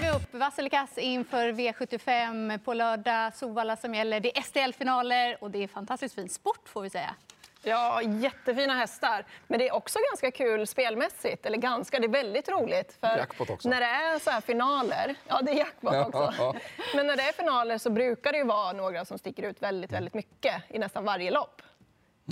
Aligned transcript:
laddar 0.00 0.12
vi 0.12 0.24
upp 0.24 0.34
Vasilikass 0.34 0.98
inför 0.98 1.52
V75 1.52 2.58
på 2.58 2.74
lördag. 2.74 3.34
Solvalla 3.34 3.76
som 3.76 3.94
gäller. 3.94 4.20
Det 4.20 4.38
är 4.38 4.42
STL-finaler 4.42 5.36
och 5.40 5.50
det 5.50 5.62
är 5.62 5.68
fantastiskt 5.68 6.14
fin 6.14 6.28
sport 6.28 6.68
får 6.68 6.82
vi 6.82 6.90
säga. 6.90 7.14
Ja, 7.62 8.02
jättefina 8.02 8.74
hästar. 8.74 9.24
Men 9.46 9.58
det 9.58 9.68
är 9.68 9.74
också 9.74 9.98
ganska 10.10 10.30
kul 10.30 10.66
spelmässigt. 10.66 11.46
Eller 11.46 11.58
ganska, 11.58 11.98
det 11.98 12.06
är 12.06 12.08
väldigt 12.08 12.48
roligt. 12.48 12.96
För 13.00 13.16
jackpot 13.16 13.50
också. 13.50 13.68
När 13.68 13.80
det 13.80 13.86
är 13.86 14.18
så 14.18 14.30
här 14.30 14.40
finaler, 14.40 15.14
ja 15.28 15.40
det 15.42 15.50
är 15.50 15.56
jackpot 15.56 16.14
också. 16.14 16.54
Men 16.94 17.06
när 17.06 17.16
det 17.16 17.22
är 17.22 17.32
finaler 17.32 17.78
så 17.78 17.90
brukar 17.90 18.32
det 18.32 18.38
ju 18.38 18.44
vara 18.44 18.72
några 18.72 19.04
som 19.04 19.18
sticker 19.18 19.42
ut 19.42 19.62
väldigt, 19.62 19.92
väldigt 19.92 20.14
mycket 20.14 20.62
i 20.68 20.78
nästan 20.78 21.04
varje 21.04 21.30
lopp. 21.30 21.62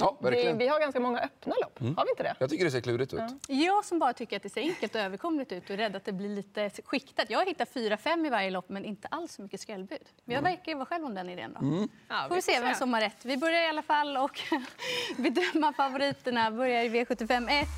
Ja, 0.00 0.18
vi, 0.20 0.52
vi, 0.52 0.68
har 0.68 0.80
ganska 0.80 1.00
många 1.00 1.20
öppna 1.20 1.54
lopp, 1.62 1.80
mm. 1.80 1.96
har 1.96 2.04
vi 2.04 2.10
inte 2.10 2.22
det? 2.22 2.34
Jag 2.38 2.50
tycker 2.50 2.64
det 2.64 2.70
ser 2.70 2.80
klurigt 2.80 3.14
ut. 3.14 3.20
Ja. 3.48 3.54
Jag 3.54 3.84
som 3.84 3.98
bara 3.98 4.12
tycker 4.12 4.36
att 4.36 4.42
det 4.42 4.48
ser 4.48 4.60
enkelt 4.60 4.94
och 4.94 5.00
överkomligt 5.00 5.52
ut 5.52 5.64
och 5.64 5.70
är 5.70 5.76
rädd 5.76 5.96
att 5.96 6.04
det 6.04 6.12
blir 6.12 6.28
lite 6.28 6.70
skiktat. 6.84 7.30
Jag 7.30 7.46
hittar 7.46 7.64
4-5 7.64 8.26
i 8.26 8.30
varje 8.30 8.50
lopp 8.50 8.68
men 8.68 8.84
inte 8.84 9.08
alls 9.08 9.32
så 9.32 9.42
mycket 9.42 9.60
skrällbud. 9.60 9.98
Men 10.24 10.34
jag 10.34 10.40
mm. 10.40 10.52
verkar 10.52 10.72
ju 10.72 10.78
vara 10.78 10.86
själv 10.86 11.04
om 11.04 11.14
den 11.14 11.28
idén 11.28 11.52
då. 11.52 11.66
Mm. 11.66 11.88
Ja, 12.08 12.24
får 12.28 12.34
vi 12.34 12.42
se 12.42 12.60
vem 12.60 12.74
som 12.74 12.94
har 12.94 13.00
rätt. 13.00 13.24
Vi 13.24 13.36
börjar 13.36 13.62
i 13.62 13.66
alla 13.66 13.82
fall 13.82 14.16
och 14.16 14.40
bedöma 15.16 15.72
favoriterna. 15.72 16.50
Börjar 16.50 16.84
i 16.84 16.88
V75 16.88 17.50
1. 17.62 17.68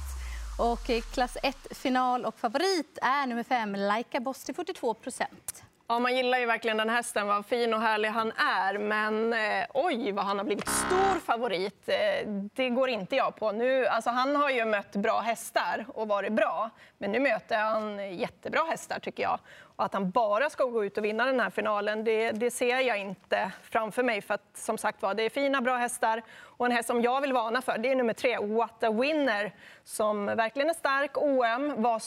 Och 0.59 1.13
klass 1.13 1.37
1-final 1.43 2.25
och 2.25 2.39
favorit 2.39 2.99
är 3.03 3.27
nummer 3.27 3.43
5, 3.43 3.75
Laika 3.75 4.21
Boss 4.21 4.45
till 4.45 4.55
42 4.55 4.95
procent. 4.95 5.63
Ja, 5.91 5.99
man 5.99 6.17
gillar 6.17 6.39
ju 6.39 6.47
verkligen 6.47 6.77
den 6.77 6.89
hästen, 6.89 7.27
vad 7.27 7.47
fin 7.47 7.75
och 7.75 7.81
härlig 7.81 8.09
han 8.09 8.33
är. 8.33 8.79
Men 8.79 9.33
eh, 9.33 9.67
oj, 9.75 10.13
vad 10.13 10.25
han 10.25 10.39
har 10.39 10.45
blivit 10.45 10.69
stor 10.69 11.21
favorit. 11.21 11.89
Eh, 11.89 12.29
det 12.55 12.69
går 12.69 12.89
inte 12.89 13.17
jag 13.17 13.37
på. 13.37 13.53
Nu, 13.53 13.87
alltså, 13.87 14.11
han 14.11 14.37
har 14.37 14.51
ju 14.51 14.65
mött 14.65 14.97
bra 14.97 15.21
hästar 15.21 15.87
och 15.89 16.09
varit 16.09 16.33
bra. 16.33 16.71
Men 16.99 17.13
nu 17.13 17.21
möter 17.21 17.59
han 17.59 18.15
jättebra 18.17 18.61
hästar, 18.71 18.99
tycker 18.99 19.23
jag. 19.23 19.39
Och 19.77 19.85
att 19.85 19.93
han 19.95 20.11
bara 20.11 20.51
ska 20.51 20.65
gå 20.65 20.85
ut 20.85 20.99
och 20.99 21.05
vinna 21.05 21.25
den 21.25 21.41
här 21.41 21.51
finalen, 21.51 22.05
det, 22.05 22.31
det 22.31 22.51
ser 22.51 22.81
jag 22.81 22.99
inte 22.99 23.53
framför 23.63 24.03
mig. 24.03 24.23
För 24.23 24.35
att, 24.35 24.51
som 24.55 24.79
sagt 24.79 25.03
var, 25.03 25.15
det 25.15 25.23
är 25.23 25.31
fina, 25.31 25.61
bra 25.61 25.77
hästar. 25.77 26.23
Och 26.41 26.67
en 26.67 26.73
häst 26.73 26.87
som 26.87 27.03
jag 27.03 27.21
vill 27.21 27.33
varna 27.33 27.63
för, 27.63 27.79
det 27.79 27.91
är 27.91 27.97
nummer 27.97 28.15
tre, 28.15 28.39
What 28.39 28.85
a 28.85 28.91
Winner, 28.91 29.55
som 29.85 30.27
verkligen 30.27 30.71
är 30.71 30.75
stark, 30.75 31.11
OM, 31.17 31.83
var 31.83 32.01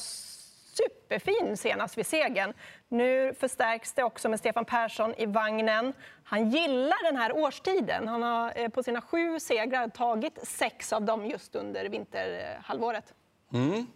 superfin 0.73 1.57
senast 1.57 1.97
vid 1.97 2.07
segern. 2.07 2.53
Nu 2.93 3.33
förstärks 3.39 3.93
det 3.93 4.03
också 4.03 4.29
med 4.29 4.39
Stefan 4.39 4.65
Persson 4.65 5.13
i 5.17 5.25
vagnen. 5.25 5.93
Han 6.23 6.49
gillar 6.49 7.03
den 7.11 7.15
här 7.15 7.37
årstiden. 7.37 8.07
Han 8.07 8.23
har 8.23 8.53
eh, 8.55 8.69
på 8.69 8.83
sina 8.83 9.01
sju 9.01 9.39
segrar 9.39 9.87
tagit 9.87 10.47
sex 10.47 10.93
av 10.93 11.01
dem 11.01 11.25
just 11.25 11.55
under 11.55 11.89
vinterhalvåret. 11.89 13.13
Mm. 13.53 13.87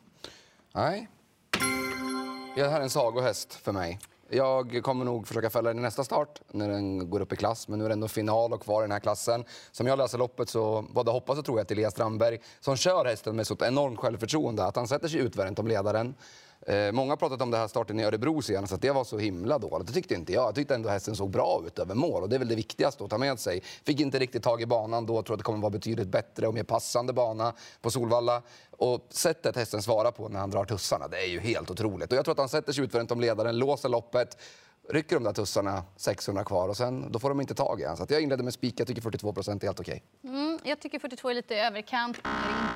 Nej. 0.74 1.08
Det 2.56 2.68
här 2.68 2.80
är 2.80 2.84
en 2.84 2.90
sagohäst 2.90 3.54
för 3.54 3.72
mig. 3.72 4.00
Jag 4.30 4.84
kommer 4.84 5.06
nog 5.06 5.28
försöka 5.28 5.50
fälla 5.50 5.70
den 5.70 5.80
i 5.80 5.82
nästa 5.82 6.04
start 6.04 6.42
när 6.52 6.70
den 6.70 7.10
går 7.10 7.22
upp 7.22 7.34
i 7.34 7.36
klass. 7.36 7.68
Men 7.68 7.80
nu 7.80 7.86
är 7.86 7.90
det 7.90 7.94
ändå 7.94 8.08
final 8.08 8.54
och 8.54 8.62
kvar 8.62 8.82
i 8.82 8.84
den 8.84 8.92
här 8.92 9.00
klassen. 9.00 9.46
Som 9.72 9.88
jag 9.88 9.98
läser 9.98 10.18
loppet 10.18 10.50
så 10.50 10.82
både 10.82 11.12
hoppas 11.12 11.38
och 11.38 11.46
tror 11.46 11.58
jag 11.58 11.64
att 11.64 11.72
Elias 11.72 11.94
Strandberg 11.94 12.40
som 12.60 12.76
kör 12.76 13.06
hästen 13.06 13.36
med 13.36 13.48
så 13.48 13.58
enormt 13.62 14.00
självförtroende 14.00 14.66
att 14.66 14.76
han 14.76 14.88
sätter 14.88 15.08
sig 15.08 15.20
utvänt 15.20 15.60
om 15.60 15.68
ledaren. 15.68 16.16
Eh, 16.68 16.92
många 16.92 17.12
har 17.12 17.18
pratat 17.18 17.42
om 17.42 17.52
det 17.52 17.58
här 17.58 17.68
starten 17.68 18.00
i 18.00 18.04
Örebro 18.04 18.42
senast, 18.42 18.74
att 18.74 18.82
det 18.82 18.92
var 18.92 19.04
så 19.04 19.18
himla 19.18 19.60
dåligt. 19.60 19.88
Det 19.88 19.94
tyckte 19.94 20.14
inte 20.14 20.34
jag. 20.34 20.44
Jag 20.44 20.56
tyckte 20.56 20.76
ändå 20.76 20.90
hästen 20.90 21.16
såg 21.16 21.30
bra 21.30 21.64
ut 21.68 21.80
över 21.80 21.96
mål 21.96 22.24
och 22.24 22.30
det 22.30 22.36
är 22.36 22.40
väl 22.40 22.48
det 22.48 22.56
viktigaste 22.56 23.04
att 23.04 23.10
ta 23.10 23.18
med 23.18 23.40
sig. 23.40 23.62
Fick 23.84 24.00
inte 24.00 24.20
riktigt 24.20 24.44
tag 24.44 24.62
i 24.62 24.66
banan 24.66 25.06
då, 25.06 25.24
tror 25.24 25.34
att 25.34 25.40
det 25.40 25.44
kommer 25.44 25.60
vara 25.60 25.70
betydligt 25.70 26.08
bättre 26.08 26.48
och 26.48 26.54
mer 26.54 26.64
passande 26.64 27.14
bana 27.14 27.54
på 27.82 27.92
Solvalla. 27.92 28.42
Och 28.72 29.08
sättet 29.10 29.56
hästen 29.56 29.82
svarar 29.82 30.12
på 30.12 30.30
när 30.30 30.40
han 30.40 30.52
drar 30.52 30.66
tussarna, 30.66 31.08
det 31.08 31.18
är 31.18 31.28
ju 31.28 31.40
helt 31.40 31.72
otroligt. 31.72 32.12
Och 32.12 32.18
jag 32.18 32.26
tror 32.26 32.32
att 32.32 32.40
han 32.40 32.50
sätter 32.50 32.74
sig 32.74 32.84
utvänt 32.84 33.12
om 33.12 33.22
ledaren, 33.22 33.58
låser 33.58 33.90
loppet 33.90 34.38
rycker 34.90 35.16
de 35.16 35.24
där 35.24 35.34
tussarna 35.34 35.84
600 35.96 36.44
kvar 36.44 36.70
och 36.70 36.78
sen 36.78 37.12
då 37.12 37.20
får 37.20 37.30
de 37.30 37.42
inte 37.42 37.56
tag 37.56 37.82
i 37.82 37.84
Så 37.98 38.06
jag 38.10 38.22
inledde 38.22 38.44
med 38.44 38.54
spik. 38.54 38.80
Jag 38.80 38.88
tycker 38.88 39.02
42 39.02 39.34
procent 39.34 39.64
är 39.64 39.68
helt 39.68 39.80
okej. 39.80 40.04
Okay. 40.24 40.38
Mm, 40.38 40.60
jag 40.64 40.80
tycker 40.80 41.00
42 41.00 41.30
är 41.30 41.34
lite 41.34 41.56
överkant. 41.56 42.18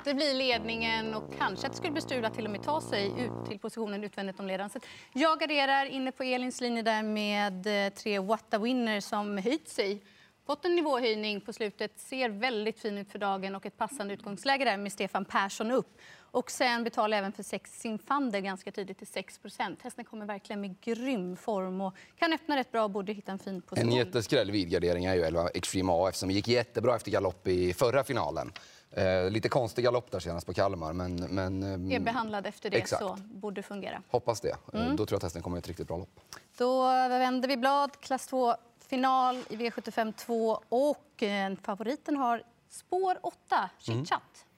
Det 0.03 0.13
blir 0.13 0.33
ledningen 0.33 1.13
och 1.13 1.23
kanske 1.37 1.67
att 1.67 1.73
det 1.73 1.77
skulle 1.77 1.91
bli 1.91 2.01
strul 2.01 2.25
att 2.25 2.33
till 2.33 2.45
och 2.45 2.51
med 2.51 2.63
ta 2.63 2.81
sig 2.81 3.07
ut 3.07 3.49
till 3.49 3.59
positionen 3.59 4.03
utvändigt 4.03 4.39
om 4.39 4.47
ledaren. 4.47 4.69
Så 4.69 4.79
jag 5.13 5.39
garderar 5.39 5.85
inne 5.85 6.11
på 6.11 6.23
Elins 6.23 6.61
linje 6.61 6.81
där 6.81 7.03
med 7.03 7.85
eh, 7.85 7.93
tre 7.93 8.19
What 8.19 8.53
a 8.53 8.57
Winner 8.57 8.99
som 8.99 9.37
höjt 9.37 9.69
sig 9.69 10.03
fått 10.45 10.65
en 10.65 10.75
nivåhöjning 10.75 11.41
på 11.41 11.53
slutet, 11.53 11.99
ser 11.99 12.29
väldigt 12.29 12.79
fin 12.79 12.97
ut 12.97 13.11
för 13.11 13.19
dagen 13.19 13.55
och 13.55 13.65
ett 13.65 13.77
passande 13.77 14.13
utgångsläge 14.13 14.65
där 14.65 14.77
med 14.77 14.91
Stefan 14.91 15.25
Persson 15.25 15.71
upp. 15.71 15.97
Och 16.31 16.51
sen 16.51 16.83
betalar 16.83 17.17
även 17.17 17.31
för 17.31 17.43
sex 17.43 17.79
Sinfander 17.79 18.39
ganska 18.39 18.71
tidigt 18.71 18.97
till 18.97 19.07
6% 19.07 19.77
Hästen 19.81 20.05
kommer 20.05 20.25
verkligen 20.25 20.61
med 20.61 20.81
grym 20.81 21.37
form 21.37 21.81
och 21.81 21.95
kan 22.19 22.33
öppna 22.33 22.55
rätt 22.55 22.71
bra 22.71 22.83
och 22.83 22.89
borde 22.89 23.13
hitta 23.13 23.31
en 23.31 23.39
fin 23.39 23.61
position. 23.61 23.89
En 23.89 23.95
jätteskräll 23.95 24.51
vid 24.51 24.69
gardering 24.69 25.05
är 25.05 25.15
ju 25.15 25.21
11 25.21 25.47
Extreme 25.47 25.91
AF 25.91 26.15
som 26.15 26.31
gick 26.31 26.47
jättebra 26.47 26.95
efter 26.95 27.11
galopp 27.11 27.47
i 27.47 27.73
förra 27.73 28.03
finalen. 28.03 28.51
Eh, 28.91 29.29
lite 29.29 29.49
konstig 29.49 29.85
galopp 29.85 30.11
där 30.11 30.19
senast 30.19 30.45
på 30.45 30.53
Kalmar. 30.53 30.93
Men, 30.93 31.15
men, 31.15 31.63
eh, 31.91 31.95
är 31.95 31.99
behandlad 31.99 32.45
efter 32.47 32.69
det 32.69 32.77
exakt. 32.77 33.01
så 33.01 33.17
borde 33.21 33.63
fungera. 33.63 34.01
Hoppas 34.07 34.41
det. 34.41 34.55
Eh, 34.73 34.81
mm. 34.81 34.95
Då 34.95 35.05
tror 35.05 35.15
jag 35.15 35.17
att 35.17 35.23
hästen 35.23 35.41
kommer 35.41 35.57
ett 35.57 35.67
riktigt 35.67 35.87
bra 35.87 35.97
lopp. 35.97 36.19
Då 36.57 36.83
vänder 37.07 37.47
vi 37.47 37.57
blad. 37.57 37.91
Klass 37.99 38.27
2 38.27 38.55
final 38.79 39.35
i 39.49 39.55
V75 39.55 40.13
2 40.13 40.61
och 40.69 41.23
eh, 41.23 41.55
favoriten 41.61 42.17
har 42.17 42.43
spår 42.69 43.17
8, 43.21 43.69
Chitchat. 43.79 44.11
Mm. 44.11 44.50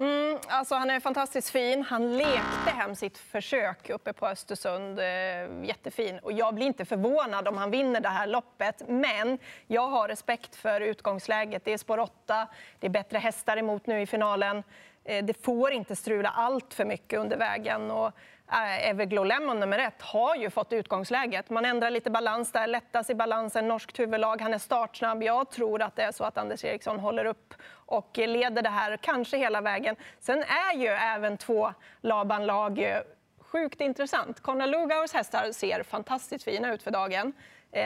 Mm, 0.00 0.38
alltså 0.48 0.74
han 0.74 0.90
är 0.90 1.00
fantastiskt 1.00 1.50
fin. 1.50 1.82
Han 1.82 2.16
lekte 2.16 2.70
hem 2.70 2.94
sitt 2.94 3.18
försök 3.18 3.90
uppe 3.90 4.12
på 4.12 4.26
Östersund. 4.26 4.98
Eh, 4.98 5.64
jättefin. 5.64 6.18
Och 6.18 6.32
jag 6.32 6.54
blir 6.54 6.66
inte 6.66 6.84
förvånad 6.84 7.48
om 7.48 7.56
han 7.56 7.70
vinner 7.70 8.00
det 8.00 8.08
här 8.08 8.26
loppet. 8.26 8.82
Men 8.88 9.38
jag 9.66 9.88
har 9.88 10.08
respekt 10.08 10.56
för 10.56 10.80
utgångsläget. 10.80 11.64
Det 11.64 11.72
är 11.72 11.78
spår 11.78 11.98
8. 11.98 12.48
Det 12.78 12.86
är 12.86 12.90
bättre 12.90 13.18
hästar 13.18 13.56
emot 13.56 13.86
nu 13.86 14.00
i 14.00 14.06
finalen. 14.06 14.62
Eh, 15.04 15.24
det 15.24 15.44
får 15.44 15.72
inte 15.72 15.96
strula 15.96 16.28
allt 16.28 16.74
för 16.74 16.84
mycket 16.84 17.18
under 17.18 17.36
vägen. 17.36 17.90
Och 17.90 18.06
eh, 18.52 18.88
Everglow 18.88 19.26
Lemon 19.26 19.60
nummer 19.60 19.78
ett 19.78 20.02
har 20.02 20.36
ju 20.36 20.50
fått 20.50 20.72
utgångsläget. 20.72 21.50
Man 21.50 21.64
ändrar 21.64 21.90
lite 21.90 22.10
balans 22.10 22.52
där, 22.52 22.66
lättas 22.66 23.10
i 23.10 23.14
balansen, 23.14 23.68
norskt 23.68 23.98
huvudlag, 24.00 24.40
han 24.40 24.54
är 24.54 24.58
startsnabb. 24.58 25.22
Jag 25.22 25.50
tror 25.50 25.82
att 25.82 25.96
det 25.96 26.02
är 26.02 26.12
så 26.12 26.24
att 26.24 26.38
Anders 26.38 26.64
Eriksson 26.64 26.98
håller 26.98 27.24
upp 27.24 27.54
och 27.70 28.18
leder 28.18 28.62
det 28.62 28.70
här 28.70 28.96
kanske 28.96 29.36
hela 29.36 29.60
vägen. 29.60 29.96
Sen 30.20 30.42
är 30.42 30.78
ju 30.78 30.88
även 30.88 31.36
två 31.36 31.72
Laban-lag 32.00 32.78
eh, 32.78 32.98
sjukt 33.38 33.80
intressant. 33.80 34.40
Conor 34.40 34.66
Lugaus 34.66 35.12
hästar 35.12 35.52
ser 35.52 35.82
fantastiskt 35.82 36.44
fina 36.44 36.74
ut 36.74 36.82
för 36.82 36.90
dagen. 36.90 37.32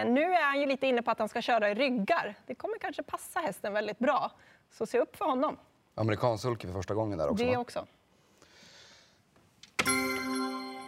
Nu 0.06 0.22
är 0.22 0.42
han 0.42 0.60
ju 0.60 0.66
lite 0.66 0.86
inne 0.86 1.02
på 1.02 1.10
att 1.10 1.18
han 1.18 1.28
ska 1.28 1.42
köra 1.42 1.70
i 1.70 1.74
ryggar. 1.74 2.34
Det 2.46 2.54
kommer 2.54 2.78
kanske 2.78 3.02
passa 3.02 3.40
hästen 3.40 3.72
väldigt 3.72 3.98
bra. 3.98 4.30
Så 4.70 4.86
se 4.86 4.98
upp 4.98 5.16
för 5.16 5.24
honom. 5.24 5.56
Amerikansk 5.98 6.42
sulke 6.42 6.66
för 6.66 6.74
första 6.74 6.94
gången 6.94 7.18
där 7.18 7.28
också. 7.28 7.44
Det 7.44 7.56
också. 7.56 7.86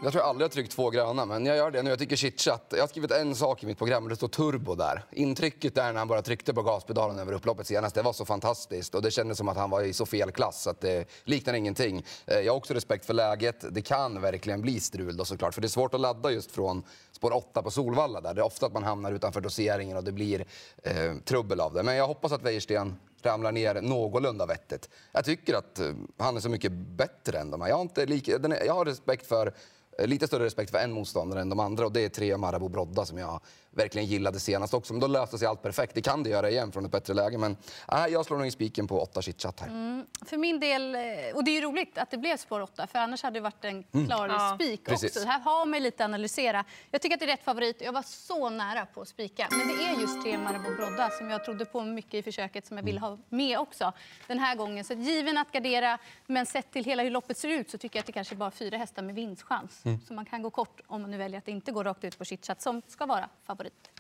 Jag 0.03 0.12
tror 0.12 0.22
jag 0.22 0.28
aldrig 0.28 0.44
har 0.44 0.50
tryckt 0.50 0.72
två 0.72 0.91
gröna, 0.91 1.25
men 1.25 1.47
jag 1.47 1.56
gör 1.56 1.71
det 1.71 1.82
nu. 1.82 1.91
Jag 1.91 1.98
tycker 1.98 2.16
chitchat. 2.16 2.66
Jag 2.71 2.81
har 2.81 2.87
skrivit 2.87 3.10
en 3.10 3.34
sak 3.34 3.62
i 3.62 3.66
mitt 3.66 3.78
program 3.78 4.03
och 4.04 4.10
det 4.10 4.16
står 4.16 4.28
turbo 4.28 4.75
där. 4.75 5.04
Intrycket 5.10 5.75
där 5.75 5.93
när 5.93 5.99
han 5.99 6.09
bara 6.09 6.22
tryckte 6.22 6.54
på 6.54 6.62
gaspedalen 6.62 7.19
över 7.19 7.32
upploppet 7.32 7.66
senast, 7.66 7.94
det 7.94 8.03
var 8.03 8.12
så 8.12 8.25
fantastiskt. 8.25 8.94
Och 8.94 9.03
det 9.03 9.10
kändes 9.10 9.38
som 9.38 9.49
att 9.49 9.56
han 9.56 9.70
var 9.70 9.82
i 9.82 9.93
så 9.93 10.06
fel 10.06 10.31
klass 10.31 10.66
att 10.66 10.81
det 10.81 11.09
liknar 11.25 11.54
ingenting. 11.54 12.04
Eh, 12.26 12.38
jag 12.38 12.53
har 12.53 12.56
också 12.56 12.75
respekt 12.75 13.04
för 13.04 13.15
läget. 13.15 13.65
Det 13.70 13.82
kan 13.82 14.20
verkligen 14.20 14.60
bli 14.60 14.81
strul 14.81 15.16
då 15.16 15.25
såklart, 15.25 15.54
för 15.54 15.60
det 15.60 15.66
är 15.66 15.69
svårt 15.69 15.94
att 15.94 16.00
ladda 16.00 16.31
just 16.31 16.50
från 16.50 16.82
spår 17.12 17.32
8 17.37 17.62
på 17.62 17.70
Solvalla 17.70 18.20
där. 18.20 18.34
Det 18.34 18.41
är 18.41 18.47
ofta 18.47 18.66
att 18.66 18.72
man 18.72 18.84
hamnar 18.84 19.12
utanför 19.12 19.41
doseringen 19.41 19.97
och 19.97 20.04
det 20.04 20.12
blir 20.12 20.44
eh, 20.82 21.15
trubbel 21.25 21.60
av 21.60 21.75
det. 21.75 21.82
Men 21.82 21.97
jag 21.97 22.06
hoppas 22.06 22.32
att 22.32 22.43
Wäjersten 22.43 22.97
ramlar 23.26 23.53
ner 23.53 23.81
någorlunda 23.81 24.47
vettigt. 24.47 24.88
Jag 25.12 25.25
tycker 25.25 25.54
att 25.54 25.78
eh, 25.78 25.92
han 26.19 26.36
är 26.36 26.41
så 26.41 26.48
mycket 26.48 26.72
bättre 26.72 27.38
än 27.38 27.50
de 27.50 27.60
här. 27.60 27.69
Jag 27.69 27.76
har, 27.76 27.82
inte 27.82 28.06
lika, 28.06 28.32
jag 28.64 28.75
har 28.75 28.84
respekt 28.84 29.26
för 29.26 29.55
lite 29.98 30.26
större 30.26 30.44
respekt 30.44 30.70
för 30.70 30.78
en 30.78 30.92
motståndare 30.92 31.40
än 31.40 31.48
de 31.48 31.60
andra 31.60 31.87
och 31.87 31.92
det 31.92 32.04
är 32.04 32.08
tre 32.08 32.37
Marabou 32.37 32.69
Brodda 32.69 33.04
som 33.04 33.19
jag 33.19 33.40
verkligen 33.70 34.06
gillade 34.06 34.40
senast 34.40 34.75
också. 34.75 34.92
Men 34.92 35.00
då 35.00 35.06
löste 35.06 35.38
sig 35.38 35.48
allt 35.48 35.62
perfekt. 35.62 35.94
Det 35.94 36.02
kan 36.02 36.22
det 36.22 36.31
göra 36.31 36.50
igen 36.50 36.72
från 36.72 36.84
ett 36.84 36.90
bättre 36.90 37.14
läge. 37.14 37.38
Men 37.38 37.56
äh, 37.92 38.06
jag 38.06 38.26
slår 38.26 38.38
nog 38.38 38.46
i 38.46 38.50
spiken 38.50 38.87
på 38.87 39.00
8 39.00 39.22
chitchat 39.22 39.60
här. 39.60 39.69
Mm. 39.69 40.06
För 40.26 40.37
min 40.37 40.60
del, 40.60 40.94
eh, 40.94 41.00
och 41.34 41.44
det 41.44 41.50
är 41.50 41.54
ju 41.54 41.60
roligt 41.60 41.98
att 41.98 42.10
det 42.10 42.19
blev 42.19 42.37
spår 42.37 42.60
8 42.60 42.87
för 42.87 42.98
annars 42.98 43.22
hade 43.22 43.37
det 43.37 43.40
varit 43.40 43.64
en 43.64 43.84
mm. 43.92 44.06
klar 44.06 44.28
mm. 44.28 44.54
spik 44.54 44.81
ja. 44.84 44.92
också. 44.92 45.25
Här 45.26 45.40
har 45.40 45.66
man 45.66 45.82
lite 45.82 46.04
analysera. 46.04 46.64
Jag 46.90 47.02
tycker 47.02 47.14
att 47.14 47.20
det 47.20 47.26
är 47.26 47.31
rätt 47.31 47.44
favorit. 47.44 47.81
Jag 47.81 47.92
var 47.92 48.02
så 48.02 48.50
nära 48.50 48.87
på 48.87 49.00
att 49.00 49.08
spika. 49.08 49.48
Men 49.50 49.69
det 49.69 49.84
är 49.84 50.00
just 50.00 50.22
tre 50.22 50.38
Marabou 50.38 50.76
Brodda 50.76 51.10
som 51.10 51.31
jag 51.31 51.44
trodde 51.44 51.64
på 51.64 51.82
mycket 51.82 52.14
i 52.14 52.22
försöket 52.22 52.66
som 52.66 52.76
jag 52.76 52.84
vill 52.84 52.98
ha 52.98 53.19
med 53.28 53.58
också 53.58 53.92
den 54.26 54.38
här 54.38 54.56
gången. 54.56 54.84
Så 54.84 54.94
given 54.94 55.38
att 55.38 55.52
gardera, 55.52 55.98
men 56.26 56.46
sett 56.46 56.72
till 56.72 56.84
hela 56.84 57.02
hur 57.02 57.10
loppet 57.10 57.38
ser 57.38 57.48
ut 57.48 57.70
så 57.70 57.78
tycker 57.78 57.96
jag 57.96 58.00
att 58.00 58.06
det 58.06 58.12
kanske 58.12 58.34
är 58.34 58.37
bara 58.37 58.50
fyra 58.50 58.76
hästar 58.76 59.02
med 59.02 59.14
vinstchans. 59.14 59.82
Mm. 59.90 60.00
Så 60.06 60.14
man 60.14 60.25
kan 60.25 60.42
gå 60.42 60.50
kort 60.50 60.81
om 60.87 61.02
man 61.02 61.10
nu 61.10 61.16
väljer 61.16 61.38
att 61.38 61.48
inte 61.48 61.72
gå 61.72 61.82
rakt 61.82 62.04
ut 62.04 62.19
på 62.19 62.25
chitchat 62.25 62.62
som 62.62 62.82
ska 62.88 63.06
vara 63.06 63.28
favorit. 63.44 63.90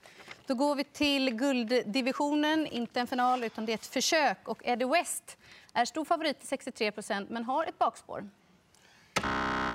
Då 0.46 0.54
går 0.54 0.74
vi 0.74 0.84
till 0.84 1.30
gulddivisionen, 1.30 2.66
inte 2.66 3.00
en 3.00 3.06
final 3.06 3.44
utan 3.44 3.66
det 3.66 3.72
är 3.72 3.74
ett 3.74 3.86
försök. 3.86 4.48
Och 4.48 4.62
Eddie 4.64 4.84
West 4.84 5.36
är 5.72 5.84
stor 5.84 6.04
favorit 6.04 6.40
till 6.40 6.58
63% 6.58 7.26
men 7.30 7.44
har 7.44 7.64
ett 7.66 7.78
bakspår. 7.78 8.28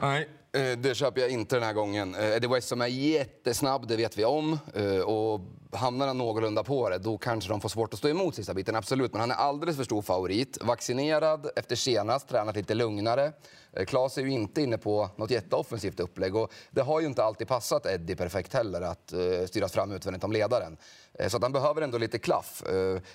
Nej, 0.02 0.30
eh, 0.52 0.78
det 0.78 0.96
köper 0.96 1.22
jag 1.22 1.30
inte 1.30 1.56
den 1.56 1.64
här 1.64 1.74
gången. 1.74 2.16
Eh, 2.16 2.36
Eddie 2.36 2.48
West 2.48 2.68
som 2.68 2.82
är 2.82 2.88
jättesnabb, 2.88 3.88
det 3.88 3.96
vet 3.96 4.18
vi 4.18 4.26
om. 4.26 4.60
Eh, 4.74 5.00
och 5.00 5.42
hamnar 5.76 6.08
han 6.08 6.18
någorlunda 6.18 6.64
på 6.64 6.90
det, 6.90 6.98
då 6.98 7.18
kanske 7.18 7.50
de 7.50 7.62
får 7.62 7.70
svårt 7.70 7.94
att 7.94 8.00
stå 8.00 8.08
emot 8.08 8.36
sista 8.36 8.54
biten. 8.54 8.76
Absolut, 8.76 9.12
men 9.12 9.20
han 9.20 9.32
är 9.32 9.36
alldeles 9.36 9.78
för 9.78 9.84
stor 9.84 10.02
favorit. 10.02 10.58
Vaccinerad 10.62 11.50
efter 11.56 11.76
senast, 11.76 12.30
tränat 12.30 12.56
lite 12.56 12.74
lugnare. 12.74 13.32
Eh, 13.76 13.86
Klas 13.86 14.18
är 14.18 14.22
ju 14.22 14.32
inte 14.32 14.62
inne 14.62 14.78
på 14.78 15.10
något 15.16 15.32
jätteoffensivt 15.32 16.00
upplägg 16.00 16.36
och 16.36 16.52
det 16.72 16.82
har 16.82 17.02
ju 17.02 17.08
inte 17.08 17.24
alltid 17.24 17.48
passat 17.48 17.86
Eddie 17.86 18.16
perfekt 18.16 18.54
heller 18.54 18.82
att 18.82 19.14
eh, 19.14 19.46
styras 19.48 19.72
fram 19.72 19.92
utvändigt 19.92 20.24
om 20.24 20.32
ledaren. 20.32 20.78
Eh, 21.14 21.30
så 21.30 21.38
att 21.38 21.44
han 21.44 21.52
behöver 21.52 21.82
ändå 21.82 21.98
lite 21.98 22.20
klaff. 22.20 22.64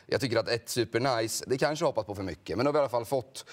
Jag 0.07 0.21
tycker 0.21 0.37
att 0.39 0.49
ett 0.49 0.69
supernice, 0.69 1.45
det 1.47 1.59
kanske 1.59 1.85
hoppas 1.85 2.07
på 2.07 2.15
för 2.15 2.23
mycket, 2.23 2.57
men 2.57 2.65
nu 2.65 2.69
har 2.69 2.73
vi 2.73 2.79
i 2.79 2.81
alla 2.81 2.89
fall 2.89 3.05
fått 3.05 3.45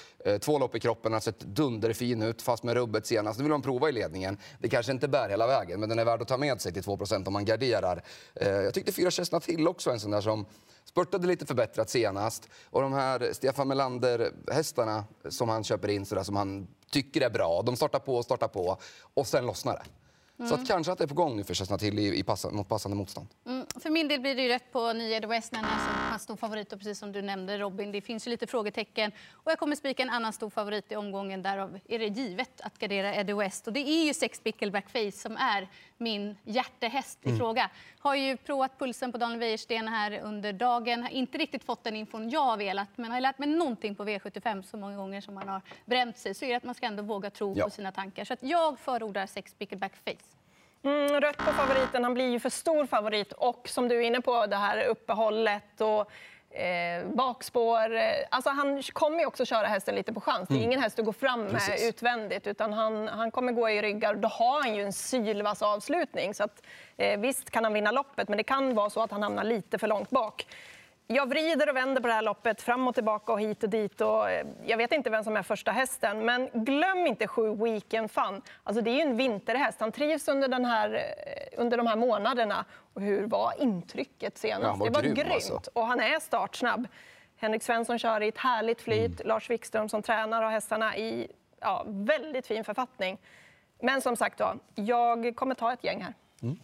två 0.42 0.60
lopp 0.60 0.76
i 0.76 0.80
kroppen, 0.80 1.14
har 1.14 1.20
sett 1.20 1.40
dunderfin 1.40 2.24
ut 2.24 2.42
fast 2.42 2.64
med 2.64 2.76
rubbet 2.76 3.06
senast. 3.06 3.40
Nu 3.40 3.44
vill 3.44 3.52
man 3.52 3.62
prova 3.62 3.90
i 3.90 3.92
ledningen. 3.92 4.38
Det 4.60 4.70
kanske 4.70 4.92
inte 4.92 5.08
bär 5.08 5.30
hela 5.30 5.48
vägen, 5.48 5.80
men 5.80 5.90
den 5.90 6.00
är 6.00 6.06
värd 6.06 6.22
att 6.22 6.28
ta 6.28 6.38
med 6.38 6.62
sig 6.62 6.74
till 6.74 6.84
2% 6.84 7.28
om 7.28 7.34
man 7.34 7.46
garderar. 7.46 8.04
Jag 8.34 8.74
tyckte 8.74 8.92
fyra 8.98 9.12
Chestnut 9.12 9.46
Hill 9.46 9.68
också 9.68 9.92
en 9.92 10.00
sån 10.00 10.12
där 10.12 10.22
som 10.22 10.46
spurtade 10.86 11.28
lite 11.28 11.46
förbättrat 11.46 11.90
senast. 11.90 12.50
Och 12.70 12.82
de 12.82 12.94
här 12.94 13.34
Stefan 13.34 13.68
Melander-hästarna 13.68 15.04
som 15.30 15.50
han 15.50 15.64
köper 15.64 15.88
in, 15.88 16.06
sådär, 16.06 16.24
som 16.24 16.36
han 16.36 16.68
tycker 16.92 17.22
är 17.22 17.30
bra, 17.30 17.62
de 17.62 17.76
startar 17.76 18.00
på 18.00 18.16
och 18.16 18.26
startar 18.26 18.48
på 18.48 18.78
och 19.14 19.28
sen 19.28 19.46
lossnar 19.46 19.74
det. 19.74 19.86
Mm. 20.40 20.50
Så 20.50 20.56
att 20.56 20.68
kanske 20.68 20.92
att 20.92 20.98
det 20.98 21.04
är 21.04 21.08
på 21.08 21.16
gång 21.16 21.36
nu 21.36 21.44
för 21.44 21.54
Chestnut 21.54 21.82
Hill 21.82 22.00
i, 22.00 22.20
i 22.20 22.24
pass, 22.24 22.46
mot 22.52 22.70
passande 22.70 22.98
motstånd. 22.98 23.28
Mm. 23.46 23.57
För 23.76 23.90
min 23.90 24.08
del 24.08 24.20
blir 24.20 24.36
det 24.36 24.42
ju 24.42 24.48
rätt 24.48 24.72
på 24.72 24.94
nya 24.94 25.18
Eddie 25.18 25.28
West, 25.28 25.54
en 25.54 25.60
som 25.60 26.20
stor 26.20 26.36
favorit 26.36 26.74
och 26.74 26.80
precis 26.80 27.00
som 27.00 27.12
du 27.12 27.22
nämnde 27.22 27.58
Robin, 27.58 27.92
det 27.92 28.02
finns 28.02 28.28
ju 28.28 28.32
lite 28.32 28.48
frågetecken. 28.48 29.12
Och 29.32 29.52
jag 29.52 29.60
kommer 29.60 29.76
spika 29.76 30.04
en 30.04 30.10
annan 30.10 30.34
stor 30.34 30.50
favorit 30.50 30.92
i 30.92 30.96
omgången, 30.96 31.42
därav 31.42 31.80
är 31.88 32.00
det 32.00 32.06
givet 32.06 32.62
att 32.62 32.80
gardera 32.80 33.16
Eddie 33.16 33.34
West. 33.34 33.68
Och 33.68 33.74
det 33.74 33.80
är 33.80 34.06
ju 34.06 34.14
Sex 34.14 34.40
Pickleback 34.40 34.90
Face 34.90 35.12
som 35.12 35.38
är 35.38 35.68
min 35.98 36.38
hjärtehäst 36.44 37.20
i 37.24 37.28
mm. 37.28 37.40
fråga. 37.40 37.70
Har 38.00 38.16
ju 38.16 38.38
provat 38.38 38.80
pulsen 38.80 39.12
på 39.12 39.18
Daniel 39.18 39.40
Wäjersten 39.40 39.88
här 39.88 40.20
under 40.20 40.54
dagen. 40.54 41.02
Har 41.02 41.10
inte 41.10 41.38
riktigt 41.38 41.64
fått 41.64 41.84
den 41.84 41.96
infon 41.96 42.30
jag 42.30 42.42
har 42.42 42.58
velat, 42.58 42.90
men 42.96 43.12
har 43.12 43.22
lärt 43.22 43.40
mig 43.40 43.50
någonting 43.50 43.96
på 43.96 44.04
V75 44.04 44.62
så 44.62 44.78
många 44.78 44.98
gånger 44.98 45.22
som 45.22 45.34
man 45.34 45.48
har 45.48 45.62
bränt 45.86 46.18
sig. 46.18 46.34
Så 46.34 46.46
är 46.46 46.50
det 46.50 46.56
att 46.56 46.64
man 46.64 46.76
ska 46.76 46.86
ändå 46.86 47.04
våga 47.04 47.30
tro 47.30 47.54
ja. 47.58 47.66
på 47.66 47.70
sina 47.70 47.92
tankar. 47.92 48.26
Så 48.26 48.34
att 48.34 48.44
jag 48.44 48.80
förordar 48.80 49.26
Sex 49.26 49.54
Pickleback 49.54 49.94
Face. 49.96 50.37
Mm, 50.88 51.22
rött 51.22 51.38
på 51.38 51.52
favoriten. 51.52 52.04
Han 52.04 52.14
blir 52.14 52.30
ju 52.30 52.40
för 52.40 52.50
stor 52.50 52.86
favorit. 52.86 53.34
Och 53.34 53.70
som 53.70 53.88
du 53.88 53.98
är 53.98 54.02
inne 54.02 54.22
på, 54.22 54.46
det 54.46 54.56
här 54.56 54.86
uppehållet 54.86 55.82
och 55.82 56.12
eh, 56.60 57.06
bakspår. 57.06 58.00
Alltså 58.30 58.50
han 58.50 58.84
kommer 58.84 59.20
ju 59.20 59.26
också 59.26 59.46
köra 59.46 59.68
hästen 59.68 59.96
lite 59.96 60.14
på 60.14 60.22
chans. 60.22 60.48
Det 60.48 60.54
är 60.54 60.58
mm. 60.58 60.68
ingen 60.68 60.82
häst 60.82 61.00
att 61.00 61.06
gå 61.06 61.14
fram 61.14 61.42
med 61.42 61.52
Precis. 61.52 61.90
utvändigt. 61.90 62.48
Utan 62.48 62.74
han, 62.74 63.08
han 63.08 63.32
kommer 63.32 63.52
gå 63.52 63.70
i 63.70 63.82
ryggar. 63.82 64.16
Då 64.16 64.28
har 64.28 64.64
han 64.64 64.76
ju 64.76 64.84
en 64.84 64.94
sylvass 64.94 65.62
avslutning. 65.62 66.34
Så 66.34 66.44
att, 66.44 66.62
eh, 66.98 67.20
visst 67.20 67.50
kan 67.50 67.64
han 67.64 67.74
vinna 67.74 67.92
loppet, 67.92 68.30
men 68.30 68.38
det 68.38 68.44
kan 68.44 68.76
vara 68.76 68.90
så 68.90 69.02
att 69.02 69.12
han 69.12 69.24
hamnar 69.24 69.44
lite 69.44 69.78
för 69.78 69.88
långt 69.88 70.10
bak 70.10 70.46
jag 71.08 71.30
vrider 71.30 71.70
och 71.70 71.76
vänder 71.76 72.02
på 72.02 72.08
det 72.08 72.14
här 72.14 72.22
loppet, 72.22 72.62
fram 72.62 72.88
och 72.88 72.96
tillbaka 72.96 73.32
och 73.32 73.42
hit 73.42 73.64
och 73.64 73.70
dit. 73.70 74.02
Och 74.02 74.32
eh, 74.32 74.48
jag 74.66 74.78
vet 74.78 74.92
inte 74.92 75.10
vem 75.10 75.24
som 75.24 75.38
är 75.38 75.44
första 75.44 75.72
hästen, 75.72 76.26
men 76.26 76.50
glöm 76.54 77.08
inte 77.08 77.28
sju 77.28 77.56
Weekend 77.56 78.12
Fun. 78.12 78.42
Alltså 78.64 78.82
det 78.82 78.90
är 78.90 78.96
ju 78.96 79.02
en 79.02 79.18
vinterhäst. 79.18 79.80
Han 79.80 79.92
trivs 79.92 80.28
under, 80.28 80.48
den 80.48 80.66
här, 80.66 80.94
eh, 80.94 81.62
under 81.62 81.78
de 81.78 81.88
här 81.88 81.96
månaderna. 81.96 82.66
Och 82.94 83.02
hur 83.02 83.28
var 83.28 83.54
intrycket 83.60 84.38
senast? 84.38 84.64
Ja, 84.64 84.76
var 84.76 84.86
det 84.86 84.94
var 84.94 85.02
grym, 85.02 85.14
grymt. 85.14 85.32
Alltså. 85.34 85.62
Och 85.74 85.86
han 85.86 86.00
är 86.00 86.20
startsnabb. 86.20 86.88
Henrik 87.38 87.64
Svensson 87.64 88.00
kör 88.00 88.22
i 88.22 88.28
ett 88.28 88.38
härligt 88.38 88.82
flyt. 88.82 89.22
Mm. 89.22 89.28
Lars 89.28 89.50
Wikström 89.50 89.90
som 89.90 90.02
tränar 90.02 90.44
har 90.44 90.52
hästarna 90.52 90.98
i 90.98 91.28
ja, 91.60 91.84
väldigt 91.88 92.48
fin 92.48 92.64
författning. 92.64 93.18
Men 93.80 94.02
som 94.02 94.16
sagt, 94.16 94.38
då, 94.38 94.54
jag 94.76 95.36
kommer 95.36 95.56
ta 95.56 95.74
ett 95.74 95.84
gäng 95.84 96.02
här. 96.02 96.14
Mm. 96.42 96.60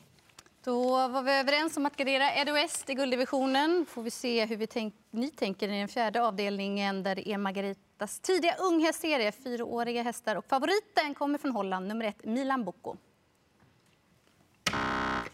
Då 0.66 1.08
var 1.08 1.22
vi 1.22 1.32
överens 1.32 1.78
om 1.78 1.86
att 1.86 1.96
gardera 1.98 2.36
Edo 2.36 2.54
West 2.54 2.90
i 2.90 2.94
gulddivisionen. 2.94 3.86
får 3.90 4.04
vi 4.04 4.12
se 4.12 4.46
hur 4.46 4.56
vi 4.58 4.68
tänk, 4.68 4.96
ni 5.12 5.32
tänker 5.32 5.68
i 5.68 5.80
den 5.80 5.88
fjärde 5.88 6.24
avdelningen 6.24 7.04
där 7.04 7.16
det 7.16 7.30
är 7.30 7.38
Margaritas 7.38 8.20
tidiga 8.20 8.56
unghästserie, 8.56 9.32
fyraåriga 9.32 10.04
hästar. 10.04 10.36
Och 10.36 10.46
favoriten 10.46 11.14
kommer 11.14 11.38
från 11.38 11.52
Holland, 11.52 11.88
nummer 11.88 12.06
ett, 12.06 12.26
Milan 12.26 12.66
Bocco. 12.66 12.96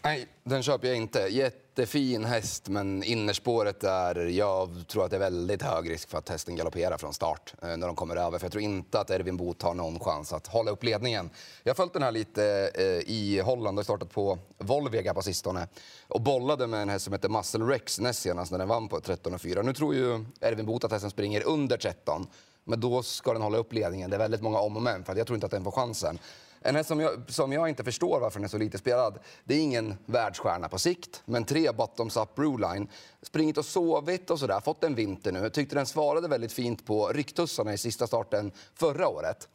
Nej, 0.02 0.26
den 0.44 0.62
köper 0.62 0.88
jag 0.88 0.96
inte. 0.96 1.20
Jättefin 1.20 2.24
häst, 2.24 2.68
men 2.68 3.02
innerspåret 3.02 3.84
är... 3.84 4.16
Jag 4.16 4.84
tror 4.88 5.04
att 5.04 5.10
det 5.10 5.16
är 5.16 5.20
väldigt 5.20 5.62
hög 5.62 5.90
risk 5.90 6.08
för 6.08 6.18
att 6.18 6.28
hästen 6.28 6.56
galopperar 6.56 6.98
från 6.98 7.14
start 7.14 7.54
eh, 7.62 7.76
när 7.76 7.86
de 7.86 7.96
kommer 7.96 8.16
över. 8.16 8.38
För 8.38 8.44
jag 8.44 8.52
tror 8.52 8.62
inte 8.64 9.00
att 9.00 9.10
Ervin 9.10 9.36
Bot 9.36 9.62
har 9.62 9.74
någon 9.74 10.00
chans 10.00 10.32
att 10.32 10.46
hålla 10.46 10.70
upp 10.70 10.84
ledningen. 10.84 11.30
Jag 11.62 11.70
har 11.70 11.74
följt 11.74 11.92
den 11.92 12.02
här 12.02 12.12
lite 12.12 12.70
eh, 12.74 12.84
i 12.84 13.42
Holland 13.44 13.78
och 13.78 13.84
startat 13.84 14.10
på 14.12 14.38
Volvega 14.58 15.14
på 15.14 15.22
sistone. 15.22 15.68
Och 16.08 16.20
bollade 16.20 16.66
med 16.66 16.82
en 16.82 16.88
häst 16.88 17.04
som 17.04 17.12
heter 17.12 17.28
Muscle 17.28 17.64
Rex 17.64 18.00
näst 18.00 18.20
senast 18.22 18.52
när 18.52 18.58
den 18.58 18.68
vann 18.68 18.88
på 18.88 19.00
13,4. 19.00 19.62
Nu 19.62 19.72
tror 19.72 19.94
ju 19.94 20.24
Ervin 20.40 20.66
Bot 20.66 20.84
att 20.84 20.92
hästen 20.92 21.10
springer 21.10 21.46
under 21.46 21.76
13. 21.76 22.26
Men 22.64 22.80
då 22.80 23.02
ska 23.02 23.32
den 23.32 23.42
hålla 23.42 23.58
upp 23.58 23.72
ledningen. 23.72 24.10
Det 24.10 24.16
är 24.16 24.18
väldigt 24.18 24.42
många 24.42 24.58
om 24.58 24.76
och 24.76 24.82
men, 24.82 25.04
för 25.04 25.16
jag 25.16 25.26
tror 25.26 25.34
inte 25.34 25.46
att 25.46 25.52
den 25.52 25.64
får 25.64 25.70
chansen. 25.70 26.18
En 26.62 26.76
häst 26.76 26.88
som 26.88 27.00
jag, 27.00 27.32
som 27.32 27.52
jag 27.52 27.68
inte 27.68 27.84
förstår 27.84 28.20
varför 28.20 28.38
den 28.38 28.44
är 28.44 28.48
så 28.48 28.58
lite 28.58 28.78
spelad. 28.78 29.18
Det 29.44 29.54
är 29.54 29.58
ingen 29.58 29.94
världsstjärna 30.06 30.68
på 30.68 30.78
sikt, 30.78 31.22
men 31.24 31.44
tre 31.44 31.72
bottoms 31.72 32.16
up 32.16 32.34
bruline. 32.34 32.88
Springit 33.22 33.58
och 33.58 33.64
sovit 33.64 34.30
och 34.30 34.38
sådär, 34.38 34.60
fått 34.60 34.84
en 34.84 34.94
vinter 34.94 35.32
nu. 35.32 35.38
Jag 35.38 35.52
tyckte 35.52 35.74
den 35.74 35.86
svarade 35.86 36.28
väldigt 36.28 36.52
fint 36.52 36.86
på 36.86 37.08
ryktussarna 37.08 37.72
i 37.72 37.78
sista 37.78 38.06
starten 38.06 38.52
förra 38.74 39.08
året. 39.08 39.48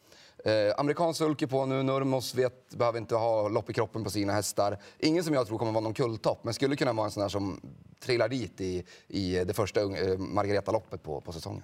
Eh, 0.44 0.74
amerikansk 0.78 1.18
sulke 1.18 1.46
på 1.46 1.66
nu, 1.66 1.82
Nurmos 1.82 2.34
vet, 2.34 2.74
behöver 2.74 2.98
inte 2.98 3.14
ha 3.14 3.48
lopp 3.48 3.70
i 3.70 3.72
kroppen 3.72 4.04
på 4.04 4.10
sina 4.10 4.32
hästar. 4.32 4.78
Ingen 4.98 5.24
som 5.24 5.34
jag 5.34 5.46
tror 5.46 5.58
kommer 5.58 5.72
vara 5.72 5.84
någon 5.84 5.94
kulltopp, 5.94 6.44
men 6.44 6.54
skulle 6.54 6.76
kunna 6.76 6.92
vara 6.92 7.04
en 7.04 7.10
sån 7.10 7.20
där 7.20 7.28
som 7.28 7.60
trillar 8.00 8.28
dit 8.28 8.60
i, 8.60 8.84
i 9.08 9.44
det 9.44 9.54
första 9.54 9.80
eh, 9.80 10.18
Margareta-loppet 10.18 11.02
på, 11.02 11.20
på 11.20 11.32
säsongen. 11.32 11.62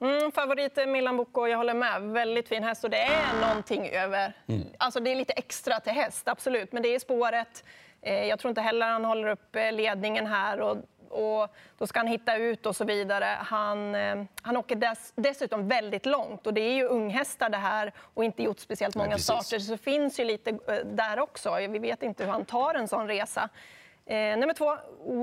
Mm, 0.00 0.32
favorit 0.32 0.78
är 0.78 0.86
Milan 0.86 1.16
Bocco, 1.16 1.46
jag 1.46 1.56
håller 1.56 1.74
med. 1.74 2.02
Väldigt 2.02 2.48
fin 2.48 2.62
häst 2.62 2.84
och 2.84 2.90
det 2.90 3.02
är 3.02 3.40
någonting 3.40 3.88
över... 3.88 4.32
Mm. 4.46 4.62
Alltså 4.78 5.00
det 5.00 5.10
är 5.10 5.16
lite 5.16 5.32
extra 5.32 5.80
till 5.80 5.92
häst, 5.92 6.28
absolut. 6.28 6.72
Men 6.72 6.82
det 6.82 6.94
är 6.94 6.98
spåret. 6.98 7.64
Eh, 8.02 8.24
jag 8.24 8.38
tror 8.38 8.48
inte 8.48 8.60
heller 8.60 8.86
han 8.86 9.04
håller 9.04 9.28
upp 9.28 9.56
eh, 9.56 9.72
ledningen 9.72 10.26
här. 10.26 10.60
Och, 10.60 10.76
och 11.08 11.48
då 11.78 11.86
ska 11.86 11.98
han 11.98 12.06
hitta 12.06 12.36
ut 12.36 12.66
och 12.66 12.76
så 12.76 12.84
vidare. 12.84 13.38
Han, 13.40 13.94
eh, 13.94 14.24
han 14.42 14.56
åker 14.56 14.76
dess, 14.76 15.12
dessutom 15.16 15.68
väldigt 15.68 16.06
långt 16.06 16.46
och 16.46 16.54
det 16.54 16.60
är 16.60 16.74
ju 16.74 16.84
unghästar 16.84 17.50
det 17.50 17.56
här 17.56 17.92
och 18.14 18.24
inte 18.24 18.42
gjort 18.42 18.58
speciellt 18.58 18.94
många 18.94 19.10
Nej, 19.10 19.20
starter. 19.20 19.58
Så 19.58 19.76
finns 19.76 20.20
ju 20.20 20.24
lite 20.24 20.58
där 20.84 21.20
också. 21.20 21.56
Vi 21.56 21.78
vet 21.78 22.02
inte 22.02 22.24
hur 22.24 22.30
han 22.30 22.44
tar 22.44 22.74
en 22.74 22.88
sån 22.88 23.08
resa. 23.08 23.48
Eh, 24.08 24.38
nummer 24.38 24.54
två, 24.54 24.76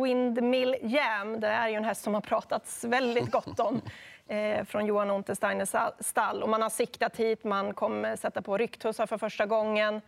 Windmill 0.03 0.75
Jam. 0.81 1.39
Det 1.39 1.48
är 1.48 1.67
ju 1.67 1.75
en 1.75 1.83
häst 1.83 2.03
som 2.03 2.13
har 2.13 2.21
pratats 2.21 2.83
väldigt 2.83 3.31
gott 3.31 3.59
om. 3.59 3.81
Eh, 4.27 4.65
från 4.65 4.86
Johan 4.86 5.10
Untersteiners 5.10 5.75
stall. 6.00 6.44
Och 6.44 6.50
man 6.50 6.62
har 6.62 6.70
siktat 6.70 7.15
hit, 7.15 7.44
man 7.44 7.74
kommer 7.74 8.15
sätta 8.15 8.42
på 8.42 8.58
rycktussar 8.58 9.06
för 9.06 9.18
första 9.18 9.46
gången. 9.46 10.01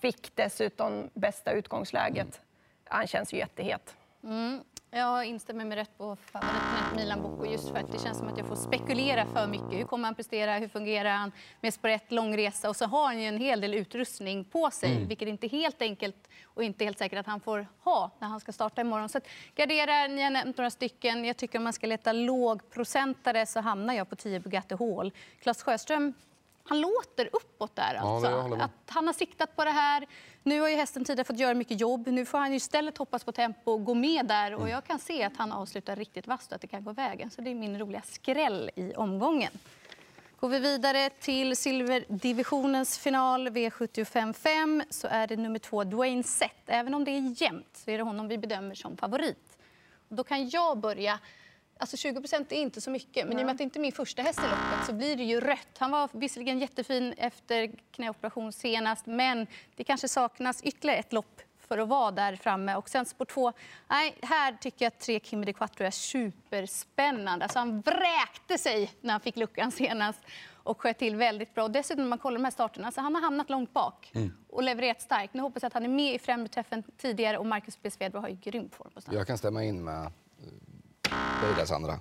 Fick 0.00 0.36
dessutom 0.36 1.10
bästa 1.14 1.52
utgångsläget. 1.52 2.40
Han 2.84 3.06
känns 3.06 3.32
ju 3.32 3.38
jättehet. 3.38 3.96
Mm. 4.24 4.60
Jag 4.90 5.24
instämmer 5.24 5.64
med 5.64 5.78
rätt 5.78 5.98
på 5.98 6.16
favoriten 6.16 6.96
Milan 6.96 7.22
Bocco 7.22 7.46
just 7.46 7.68
för 7.68 7.76
att 7.76 7.92
det 7.92 7.98
känns 7.98 8.18
som 8.18 8.28
att 8.28 8.38
jag 8.38 8.46
får 8.46 8.56
spekulera 8.56 9.26
för 9.26 9.46
mycket. 9.46 9.72
Hur 9.72 9.84
kommer 9.84 10.04
han 10.04 10.14
prestera? 10.14 10.58
Hur 10.58 10.68
fungerar 10.68 11.10
han 11.10 11.32
med 11.60 11.74
spår 11.74 12.14
lång 12.14 12.36
resa? 12.36 12.68
Och 12.68 12.76
så 12.76 12.84
har 12.84 13.04
han 13.04 13.20
ju 13.20 13.26
en 13.26 13.38
hel 13.38 13.60
del 13.60 13.74
utrustning 13.74 14.44
på 14.44 14.70
sig, 14.70 14.96
mm. 14.96 15.08
vilket 15.08 15.28
inte 15.28 15.46
är 15.46 15.48
helt 15.48 15.82
enkelt 15.82 16.28
och 16.44 16.62
inte 16.64 16.84
helt 16.84 16.98
säkert 16.98 17.18
att 17.18 17.26
han 17.26 17.40
får 17.40 17.66
ha 17.82 18.10
när 18.18 18.28
han 18.28 18.40
ska 18.40 18.52
starta 18.52 18.80
imorgon. 18.80 19.08
Så 19.08 19.18
att 19.18 19.28
gardera, 19.54 20.06
ni 20.06 20.22
har 20.22 20.30
nämnt 20.30 20.56
några 20.56 20.70
stycken. 20.70 21.24
Jag 21.24 21.36
tycker 21.36 21.58
om 21.58 21.64
man 21.64 21.72
ska 21.72 21.86
leta 21.86 22.12
lågprocentare 22.12 23.46
så 23.46 23.60
hamnar 23.60 23.94
jag 23.94 24.10
på 24.10 24.16
10 24.16 24.40
Bugatti 24.40 24.74
Hall. 24.74 25.12
Klas 25.40 25.62
Sjöström 25.62 26.14
han 26.68 26.80
låter 26.80 27.28
uppåt 27.32 27.76
där. 27.76 27.94
Alltså. 27.94 28.30
Ja, 28.30 28.64
att 28.64 28.70
han 28.86 29.06
har 29.06 29.14
siktat 29.14 29.56
på 29.56 29.64
det 29.64 29.70
här. 29.70 30.06
Nu 30.42 30.60
har 30.60 30.68
ju 30.68 30.76
hästen 30.76 31.04
tidigare 31.04 31.24
fått 31.24 31.38
göra 31.38 31.54
mycket 31.54 31.80
jobb. 31.80 32.06
Nu 32.06 32.26
får 32.26 32.38
han 32.38 32.52
istället 32.52 32.98
hoppas 32.98 33.24
på 33.24 33.32
tempo 33.32 33.72
och 33.72 33.84
gå 33.84 33.94
med 33.94 34.26
där. 34.26 34.54
Och 34.54 34.68
jag 34.68 34.84
kan 34.84 34.98
se 34.98 35.22
att 35.22 35.36
han 35.36 35.52
avslutar 35.52 35.96
riktigt 35.96 36.26
vasst 36.26 36.50
och 36.50 36.54
att 36.54 36.60
det 36.60 36.66
kan 36.66 36.84
gå 36.84 36.92
vägen. 36.92 37.30
Så 37.30 37.40
det 37.40 37.50
är 37.50 37.54
min 37.54 37.78
roliga 37.78 38.02
skräll 38.02 38.70
i 38.74 38.94
omgången. 38.94 39.52
Går 40.40 40.48
vi 40.48 40.58
vidare 40.58 41.10
till 41.10 41.56
silverdivisionens 41.56 42.98
final, 42.98 43.48
V75 43.48 44.82
så 44.90 45.08
är 45.10 45.26
det 45.26 45.36
nummer 45.36 45.58
två, 45.58 45.84
Dwayne 45.84 46.22
Sett. 46.22 46.62
Även 46.66 46.94
om 46.94 47.04
det 47.04 47.10
är 47.10 47.42
jämnt 47.42 47.76
så 47.84 47.90
är 47.90 47.98
det 47.98 48.04
honom 48.04 48.28
vi 48.28 48.38
bedömer 48.38 48.74
som 48.74 48.96
favorit. 48.96 49.58
Och 50.08 50.16
då 50.16 50.24
kan 50.24 50.48
jag 50.48 50.78
börja 50.78 51.18
Alltså 51.78 51.96
20 51.96 52.20
procent 52.20 52.52
är 52.52 52.56
inte 52.56 52.80
så 52.80 52.90
mycket, 52.90 53.28
men 53.28 53.38
i 53.38 53.42
och 53.42 53.46
med 53.46 53.52
att 53.52 53.58
det 53.58 53.64
inte 53.64 53.78
är 53.78 53.80
min 53.80 53.92
första 53.92 54.22
häst 54.22 54.38
i 54.38 54.42
loppet 54.42 54.86
så 54.86 54.92
blir 54.92 55.16
det 55.16 55.24
ju 55.24 55.40
rött. 55.40 55.78
Han 55.78 55.90
var 55.90 56.08
visserligen 56.12 56.58
jättefin 56.58 57.14
efter 57.16 57.70
knäoperation 57.90 58.52
senast, 58.52 59.06
men 59.06 59.46
det 59.76 59.84
kanske 59.84 60.08
saknas 60.08 60.62
ytterligare 60.62 60.98
ett 60.98 61.12
lopp 61.12 61.40
för 61.68 61.78
att 61.78 61.88
vara 61.88 62.10
där 62.10 62.36
framme. 62.36 62.74
Och 62.74 62.88
sen 62.88 63.06
spår 63.06 63.24
två, 63.24 63.52
nej, 63.88 64.16
här 64.22 64.56
tycker 64.60 64.84
jag 64.84 64.90
att 64.90 65.00
tre 65.00 65.20
Kimi 65.20 65.46
de 65.46 65.52
Quattro 65.52 65.84
är 65.84 65.90
superspännande. 65.90 67.44
Alltså 67.44 67.58
han 67.58 67.80
vräkte 67.80 68.58
sig 68.58 68.90
när 69.00 69.12
han 69.12 69.20
fick 69.20 69.36
luckan 69.36 69.72
senast. 69.72 70.20
och 70.66 70.80
sköt 70.80 70.98
till 70.98 71.16
väldigt 71.16 71.54
bra. 71.54 71.64
Och 71.64 71.70
dessutom 71.70 72.04
när 72.04 72.08
man 72.08 72.18
kollar 72.18 72.38
de 72.38 72.44
här 72.44 72.50
starterna, 72.50 72.92
så 72.92 73.00
han 73.00 73.14
har 73.14 73.22
hamnat 73.22 73.50
långt 73.50 73.72
bak 73.72 74.10
mm. 74.14 74.32
och 74.48 74.62
levererat 74.62 75.02
starkt. 75.02 75.34
Nu 75.34 75.42
hoppas 75.42 75.62
jag 75.62 75.66
att 75.66 75.72
han 75.72 75.84
är 75.84 75.88
med 75.88 76.14
i 76.14 76.18
främre 76.18 76.48
träffen 76.48 76.82
tidigare 76.96 77.38
och 77.38 77.46
Marcus 77.46 77.78
B. 77.82 77.90
Svedberg 77.90 78.22
har 78.22 78.28
ju 78.28 78.34
grym 78.34 78.70
form 78.70 78.90
på 78.94 79.00
Jag 79.10 79.26
kan 79.26 79.38
stämma 79.38 79.64
in 79.64 79.84
med 79.84 80.12
dig 81.42 81.54
där 81.56 81.64
Sandra. 81.64 82.00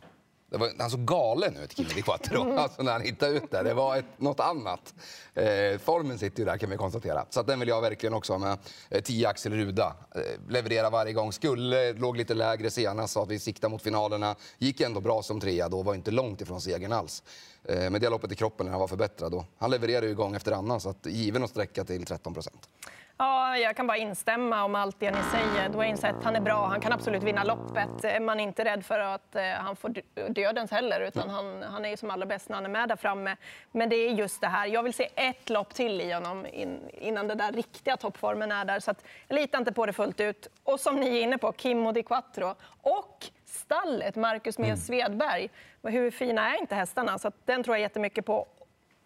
Det 0.50 0.58
var, 0.58 0.72
han 0.80 0.90
såg 0.90 1.08
galen 1.08 1.58
ut, 1.58 1.78
Kimi 1.78 1.90
Di 1.90 2.02
Quattro, 2.02 2.42
mm. 2.42 2.58
alltså, 2.58 2.84
när 2.84 2.92
han 2.92 3.02
hittade 3.02 3.32
ut 3.32 3.52
det. 3.52 3.64
Det 3.64 3.74
var 3.74 3.96
ett, 3.96 4.06
något 4.18 4.40
annat. 4.40 4.94
Eh, 5.34 5.78
formen 5.80 6.18
sitter 6.18 6.40
ju 6.40 6.46
där 6.46 6.58
kan 6.58 6.70
vi 6.70 6.78
konstatera. 6.78 7.26
Så 7.30 7.44
den 7.44 7.60
vill 7.60 7.70
jag 7.70 7.82
verkligen 7.82 8.14
också 8.14 8.34
ha 8.34 8.40
med. 8.40 8.58
Eh, 8.90 9.02
10 9.02 9.28
Axel 9.28 9.54
Ruda. 9.54 9.96
Eh, 10.16 10.22
leverera 10.50 10.90
varje 10.90 11.14
gång. 11.14 11.32
Skulle, 11.32 11.94
låg 11.94 12.18
lite 12.18 12.34
lägre 12.34 12.70
senast, 12.70 13.14
så 13.14 13.22
att 13.22 13.30
vi 13.30 13.40
siktar 13.40 13.70
mot 13.70 13.82
finalerna. 13.82 14.36
Gick 14.58 14.82
ändå 14.82 15.02
bra 15.02 15.22
som 15.22 15.40
trea 15.40 15.70
då, 15.70 15.84
var 15.84 15.96
inte 15.96 16.12
långt 16.12 16.42
ifrån 16.42 16.62
segern 16.62 16.92
alls. 16.92 17.24
Eh, 17.64 17.90
med 17.90 18.02
det 18.02 18.10
loppet 18.10 18.32
i 18.32 18.36
kroppen 18.36 18.66
när 18.66 18.72
han 18.72 18.80
var 18.80 18.88
förbättrad 18.88 19.32
då. 19.32 19.46
Han 19.58 19.72
levererar 19.72 20.06
ju 20.06 20.16
gång 20.16 20.36
efter 20.36 20.52
annan, 20.52 20.82
så 20.82 20.90
att 20.90 21.06
given 21.06 21.44
att 21.44 21.50
sträcka 21.50 21.84
till 21.84 22.06
13 22.06 22.34
procent. 22.34 22.70
Ja, 23.18 23.58
jag 23.58 23.76
kan 23.76 23.88
bara 23.88 23.98
instämma 23.98 24.64
om 24.64 24.76
allt 24.76 25.00
det 25.00 25.12
ni 25.12 25.18
säger. 25.32 25.70
Dwayne 25.70 25.98
sett, 25.98 26.16
han 26.24 26.36
är 26.36 26.42
bra, 26.42 26.66
han 26.66 26.82
kan 26.82 26.94
absolut 26.94 27.24
vinna 27.24 27.44
loppet. 27.44 28.22
Man 28.22 28.40
är 28.40 28.44
inte 28.44 28.66
rädd 28.66 28.86
för 28.86 29.00
att 29.00 29.36
eh, 29.36 29.44
han 29.44 29.76
får 29.76 29.94
dödens 30.30 30.72
heller, 30.72 31.02
utan 31.02 31.30
han, 31.30 31.64
han 31.64 31.86
är 31.86 31.90
ju 31.90 31.98
som 31.98 32.10
allra 32.10 32.26
bäst 32.26 32.50
när 32.50 32.56
han 32.56 32.66
är 32.66 32.70
med 32.70 32.90
där 32.90 32.96
framme. 32.96 33.36
Men 33.72 33.90
det 33.90 33.96
är 33.96 34.12
just 34.12 34.42
det 34.42 34.48
här, 34.48 34.68
jag 34.68 34.84
vill 34.84 34.94
se 34.94 35.10
ett 35.16 35.50
lopp 35.50 35.74
till 35.74 36.02
i 36.02 36.12
honom 36.12 36.46
innan 36.94 37.28
den 37.28 37.38
där 37.38 37.52
riktiga 37.52 37.98
toppformen 37.98 38.52
är 38.52 38.66
där. 38.66 38.80
Så 38.80 38.92
att, 38.92 39.06
jag 39.28 39.36
litar 39.36 39.60
inte 39.60 39.72
på 39.72 39.86
det 39.86 39.94
fullt 39.94 40.20
ut. 40.20 40.48
Och 40.64 40.80
som 40.80 40.96
ni 41.00 41.18
är 41.18 41.22
inne 41.22 41.38
på, 41.38 41.54
Kimmo 41.58 41.92
Di 41.92 42.04
Quattro 42.04 42.56
och 42.82 43.26
stallet, 43.46 44.16
Marcus 44.16 44.58
med 44.58 44.68
mm. 44.68 44.78
Svedberg. 44.78 45.50
Hur 45.84 46.12
fina 46.12 46.56
är 46.56 46.60
inte 46.60 46.76
hästarna? 46.76 47.20
Så 47.20 47.32
den 47.46 47.64
tror 47.64 47.76
jag 47.76 47.82
jättemycket 47.82 48.26
på. 48.26 48.48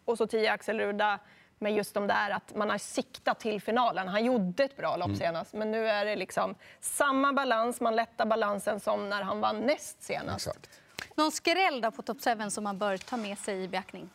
Och 0.05 0.17
så 0.17 0.27
10 0.27 0.51
Axel 0.51 0.79
Ruda 0.79 1.19
med 1.61 1.73
just 1.75 1.93
de 1.93 2.07
där 2.07 2.29
att 2.29 2.55
man 2.55 2.69
har 2.69 2.77
siktat 2.77 3.39
till 3.39 3.61
finalen. 3.61 4.07
Han 4.07 4.25
gjorde 4.25 4.63
ett 4.63 4.77
bra 4.77 4.95
lopp 4.97 5.07
mm. 5.07 5.19
senast, 5.19 5.53
men 5.53 5.71
nu 5.71 5.87
är 5.87 6.05
det 6.05 6.15
liksom 6.15 6.55
samma 6.81 7.33
balans. 7.33 7.81
Man 7.81 7.95
lättar 7.95 8.25
balansen 8.25 8.79
som 8.79 9.09
när 9.09 9.21
han 9.21 9.39
vann 9.39 9.59
näst 9.59 10.03
senast. 10.03 10.47
Exakt. 10.47 10.69
Någon 11.15 11.31
skräll 11.31 11.81
då 11.81 11.91
på 11.91 12.01
Top 12.01 12.17
7 12.23 12.49
som 12.49 12.63
man 12.63 12.77
bör 12.77 12.97
ta 12.97 13.17
med 13.17 13.37
sig 13.37 13.63
i 13.63 13.67
beaktning? 13.67 14.09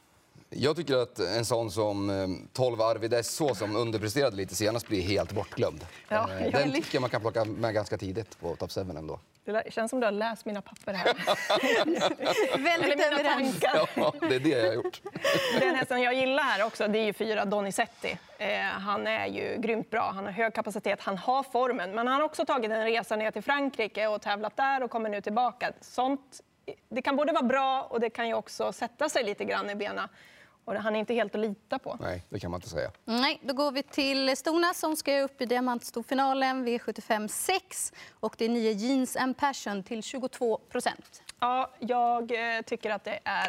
Jag 0.50 0.76
tycker 0.76 0.96
att 0.96 1.18
en 1.18 1.44
sån 1.44 1.70
som 1.70 2.48
12 2.52 2.80
eh, 2.80 2.86
Arvid 2.86 3.24
SH 3.24 3.54
som 3.54 3.76
underpresterade 3.76 4.36
lite 4.36 4.54
senast 4.54 4.88
blir 4.88 5.02
helt 5.02 5.32
bortglömd. 5.32 5.86
Ja, 6.08 6.30
eh, 6.32 6.52
Den 6.52 6.72
tycker 6.72 6.94
jag 6.94 7.00
man 7.00 7.10
kan 7.10 7.20
plocka 7.20 7.44
med 7.44 7.74
ganska 7.74 7.98
tidigt 7.98 8.40
på 8.40 8.56
Top 8.56 8.72
7 8.72 8.80
ändå. 8.80 9.20
Det 9.44 9.72
känns 9.72 9.90
som 9.90 10.00
du 10.00 10.06
har 10.06 10.12
läst 10.12 10.44
mina 10.44 10.62
papper 10.62 10.92
här. 10.92 11.14
Väldigt 12.58 13.06
överens. 13.06 13.58
Ja, 13.94 14.14
det 14.20 14.34
är 14.34 14.40
det 14.40 14.48
jag 14.48 14.66
har 14.66 14.74
gjort. 14.74 15.00
Den 15.60 15.74
hästen 15.74 16.02
jag 16.02 16.14
gillar 16.14 16.42
här 16.42 16.66
också, 16.66 16.88
det 16.88 16.98
är 16.98 17.04
ju 17.04 17.12
fyra 17.12 17.44
Donizetti. 17.44 18.18
Eh, 18.38 18.60
han 18.60 19.06
är 19.06 19.26
ju 19.26 19.56
grymt 19.58 19.90
bra, 19.90 20.12
han 20.14 20.24
har 20.24 20.32
hög 20.32 20.54
kapacitet, 20.54 21.00
han 21.02 21.18
har 21.18 21.42
formen. 21.42 21.90
Men 21.90 22.06
han 22.06 22.16
har 22.16 22.22
också 22.22 22.46
tagit 22.46 22.70
en 22.70 22.84
resa 22.84 23.16
ner 23.16 23.30
till 23.30 23.42
Frankrike 23.42 24.06
och 24.06 24.22
tävlat 24.22 24.56
där 24.56 24.82
och 24.82 24.90
kommer 24.90 25.08
nu 25.10 25.20
tillbaka. 25.20 25.72
Sånt, 25.80 26.40
det 26.88 27.02
kan 27.02 27.16
både 27.16 27.32
vara 27.32 27.42
bra 27.42 27.82
och 27.82 28.00
det 28.00 28.10
kan 28.10 28.28
ju 28.28 28.34
också 28.34 28.72
sätta 28.72 29.08
sig 29.08 29.24
lite 29.24 29.44
grann 29.44 29.70
i 29.70 29.74
benen. 29.74 30.08
Och 30.64 30.74
han 30.74 30.96
är 30.96 31.00
inte 31.00 31.14
helt 31.14 31.34
att 31.34 31.40
lita 31.40 31.78
på. 31.78 31.96
Nej, 32.00 32.24
det 32.28 32.40
kan 32.40 32.50
man 32.50 32.58
inte 32.58 32.68
säga. 32.68 32.90
Nej, 33.04 33.40
då 33.42 33.54
går 33.54 33.72
vi 33.72 33.82
till 33.82 34.36
Stona 34.36 34.74
som 34.74 34.96
ska 34.96 35.20
upp 35.20 35.40
i 35.40 35.46
diamantstorfinalen 35.46 36.68
V75 36.68 37.28
6. 37.28 37.92
Och 38.20 38.34
det 38.38 38.44
är 38.44 38.48
9 38.48 38.72
Jeans 38.72 39.16
and 39.16 39.36
Passion 39.36 39.82
till 39.82 40.02
22 40.02 40.58
procent. 40.58 41.22
Ja, 41.40 41.70
jag 41.78 42.32
eh, 42.32 42.62
tycker 42.62 42.90
att 42.90 43.04
det 43.04 43.18
är 43.24 43.48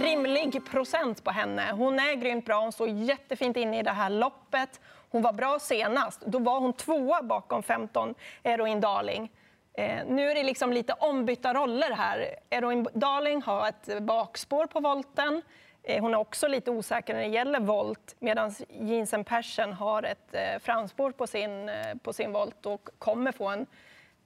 rimlig 0.00 0.66
procent 0.70 1.24
på 1.24 1.30
henne. 1.30 1.72
Hon 1.72 1.98
är 1.98 2.14
grymt 2.14 2.44
bra, 2.44 2.60
hon 2.60 2.72
står 2.72 2.88
jättefint 2.88 3.56
inne 3.56 3.78
i 3.78 3.82
det 3.82 3.90
här 3.90 4.10
loppet. 4.10 4.80
Hon 5.10 5.22
var 5.22 5.32
bra 5.32 5.58
senast, 5.58 6.20
då 6.20 6.38
var 6.38 6.60
hon 6.60 6.72
tvåa 6.72 7.22
bakom 7.22 7.62
15 7.62 8.14
Eroin 8.42 8.80
Darling. 8.80 9.30
Eh, 9.74 10.06
nu 10.06 10.30
är 10.30 10.34
det 10.34 10.42
liksom 10.42 10.72
lite 10.72 10.92
ombytta 10.92 11.54
roller 11.54 11.90
här. 11.90 12.34
Eroin 12.50 12.86
Darling 12.94 13.42
har 13.42 13.68
ett 13.68 14.02
bakspår 14.02 14.66
på 14.66 14.80
volten. 14.80 15.42
Eh, 15.82 16.00
hon 16.00 16.14
är 16.14 16.18
också 16.18 16.48
lite 16.48 16.70
osäker 16.70 17.14
när 17.14 17.20
det 17.20 17.26
gäller 17.26 17.60
volt 17.60 18.16
medan 18.18 18.54
Jensen 18.68 19.24
Persson 19.24 19.72
har 19.72 20.02
ett 20.02 20.34
eh, 20.34 20.58
framspår 20.60 21.12
på 21.12 21.26
sin, 21.26 21.68
eh, 21.68 21.94
på 22.02 22.12
sin 22.12 22.32
volt 22.32 22.66
och 22.66 22.88
kommer 22.98 23.32
få 23.32 23.48
en 23.48 23.66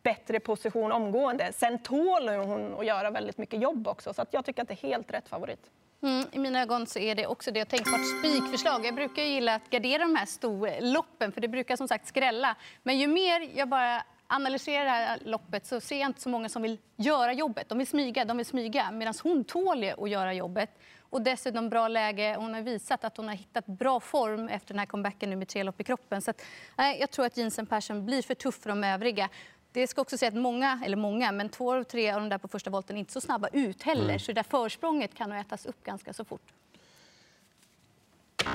bättre 0.03 0.41
position 0.41 0.93
omgående. 0.93 1.53
Sen 1.53 1.79
tål 1.79 2.29
hon 2.29 2.75
att 2.79 2.87
göra 2.87 3.11
väldigt 3.11 3.39
mycket 3.39 3.61
jobb 3.61 3.89
också, 3.89 4.15
så 4.15 4.25
jag 4.31 4.45
tycker 4.45 4.63
att 4.63 4.69
det 4.69 4.85
är 4.85 4.89
helt 4.89 5.11
rätt 5.11 5.29
favorit. 5.29 5.71
Mm, 6.03 6.25
I 6.33 6.39
mina 6.39 6.63
ögon 6.63 6.87
så 6.87 6.99
är 6.99 7.15
det 7.15 7.27
också 7.27 7.51
det 7.51 7.65
tänkbart 7.65 8.01
spikförslag. 8.19 8.87
Jag 8.87 8.95
brukar 8.95 9.23
gilla 9.23 9.55
att 9.55 9.71
gardera 9.71 10.03
de 10.03 10.17
här 10.17 10.27
storloppen, 10.27 11.33
för 11.33 11.41
det 11.41 11.49
brukar 11.49 11.77
som 11.77 11.89
sagt 11.89 12.07
skrälla. 12.07 12.57
Men 12.83 12.99
ju 12.99 13.07
mer 13.07 13.51
jag 13.55 13.69
bara 13.69 14.03
analyserar 14.27 14.85
det 14.85 14.91
här 14.91 15.19
loppet 15.25 15.67
så 15.67 15.81
ser 15.81 16.01
jag 16.01 16.09
inte 16.09 16.21
så 16.21 16.29
många 16.29 16.49
som 16.49 16.63
vill 16.63 16.79
göra 16.97 17.33
jobbet. 17.33 17.69
De 17.69 17.79
vill 17.79 17.87
smyga, 17.87 18.25
de 18.25 18.37
vill 18.37 18.47
smyga. 18.47 18.91
Medan 18.91 19.15
hon 19.23 19.45
tål 19.45 19.85
att 19.99 20.11
göra 20.11 20.33
jobbet. 20.33 20.71
Och 21.13 21.23
dessutom 21.23 21.69
bra 21.69 21.89
läge. 21.89 22.37
Hon 22.39 22.55
har 22.55 22.63
visat 22.63 23.05
att 23.05 23.17
hon 23.17 23.29
har 23.29 23.35
hittat 23.35 23.67
bra 23.67 24.01
form 24.01 24.49
efter 24.49 24.75
den 24.75 24.79
här 24.79 24.87
comebacken 24.87 25.31
nu 25.31 25.37
med 25.37 25.49
tre 25.49 25.63
lopp 25.63 25.81
i 25.81 25.85
kroppen. 25.85 26.23
Så 26.23 26.31
att, 26.31 26.43
nej, 26.77 27.01
jag 27.01 27.11
tror 27.11 27.27
att 27.27 27.37
Jensen 27.37 27.67
Persson 27.67 28.07
blir 28.07 28.23
för 28.23 28.35
tuff 28.35 28.55
för 28.55 28.69
de 28.69 28.85
övriga. 28.85 29.29
Det 29.73 29.87
ska 29.87 30.01
också 30.01 30.19
säga 30.19 30.29
att 30.29 30.35
många, 30.35 30.81
eller 30.85 30.97
många, 30.97 31.33
men 31.33 31.49
två 31.49 31.75
av 31.75 31.85
tre 31.85 32.11
av 32.11 32.21
de 32.21 32.29
där 32.29 32.39
på 32.39 32.49
första 32.49 32.71
volten 32.71 32.97
är 32.97 33.01
inte 33.01 33.13
så 33.13 33.21
snabba 33.21 33.49
ut 33.53 33.83
heller. 33.83 34.05
Mm. 34.05 34.19
Så 34.19 34.27
det 34.27 34.33
där 34.33 34.43
försprånget 34.43 35.15
kan 35.15 35.31
nog 35.31 35.39
ätas 35.39 35.67
upp 35.67 35.85
ganska 35.85 36.13
så 36.13 36.25
fort. 36.25 36.53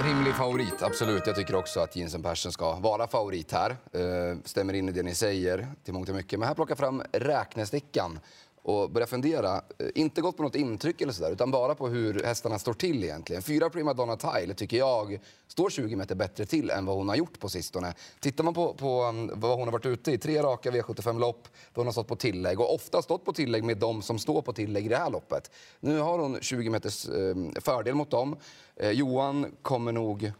Rimlig 0.03 0.35
favorit, 0.35 0.81
absolut. 0.81 1.27
Jag 1.27 1.35
tycker 1.35 1.55
också 1.55 1.79
att 1.79 1.95
Jensen 1.95 2.23
Persson 2.23 2.51
ska 2.51 2.75
vara 2.75 3.07
favorit 3.07 3.51
här. 3.51 3.71
Uh, 3.95 4.37
stämmer 4.43 4.73
in 4.73 4.89
i 4.89 4.91
det 4.91 5.03
ni 5.03 5.15
säger 5.15 5.67
till 5.83 5.93
mångt 5.93 6.09
och 6.09 6.15
mycket. 6.15 6.39
Men 6.39 6.47
här 6.47 6.55
plockar 6.55 6.75
fram 6.75 7.03
räknestickan 7.11 8.19
och 8.67 8.91
börja 8.91 9.07
fundera. 9.07 9.55
Eh, 9.55 9.87
inte 9.95 10.21
gått 10.21 10.37
på 10.37 10.43
något 10.43 10.55
intryck 10.55 11.01
eller 11.01 11.13
sådär, 11.13 11.31
utan 11.31 11.51
bara 11.51 11.75
på 11.75 11.87
hur 11.87 12.23
hästarna 12.23 12.59
står 12.59 12.73
till 12.73 13.03
egentligen. 13.03 13.41
Fyra 13.41 13.69
Prima 13.69 13.93
Donna 13.93 14.17
Tile 14.17 14.53
tycker 14.53 14.77
jag 14.77 15.19
står 15.47 15.69
20 15.69 15.95
meter 15.95 16.15
bättre 16.15 16.45
till 16.45 16.69
än 16.69 16.85
vad 16.85 16.95
hon 16.95 17.09
har 17.09 17.15
gjort 17.15 17.39
på 17.39 17.49
sistone. 17.49 17.93
Tittar 18.19 18.43
man 18.43 18.53
på, 18.53 18.73
på 18.73 19.01
mm, 19.01 19.39
vad 19.39 19.57
hon 19.57 19.67
har 19.67 19.71
varit 19.71 19.85
ute 19.85 20.11
i, 20.11 20.17
tre 20.17 20.41
raka 20.41 20.71
V75-lopp 20.71 21.47
då 21.73 21.79
hon 21.79 21.87
har 21.87 21.91
stått 21.91 22.07
på 22.07 22.15
tillägg 22.15 22.59
och 22.59 22.73
ofta 22.75 23.01
stått 23.01 23.25
på 23.25 23.33
tillägg 23.33 23.63
med 23.63 23.77
de 23.77 24.01
som 24.01 24.19
står 24.19 24.41
på 24.41 24.53
tillägg 24.53 24.85
i 24.85 24.89
det 24.89 24.97
här 24.97 25.09
loppet. 25.09 25.51
Nu 25.79 25.99
har 25.99 26.19
hon 26.19 26.37
20 26.41 26.69
meters 26.69 27.09
ehm, 27.09 27.53
fördel 27.61 27.95
mot 27.95 28.11
dem. 28.11 28.35
Eh, 28.75 28.91
Johan 28.91 29.55
kommer 29.61 29.91
nog 29.91 30.31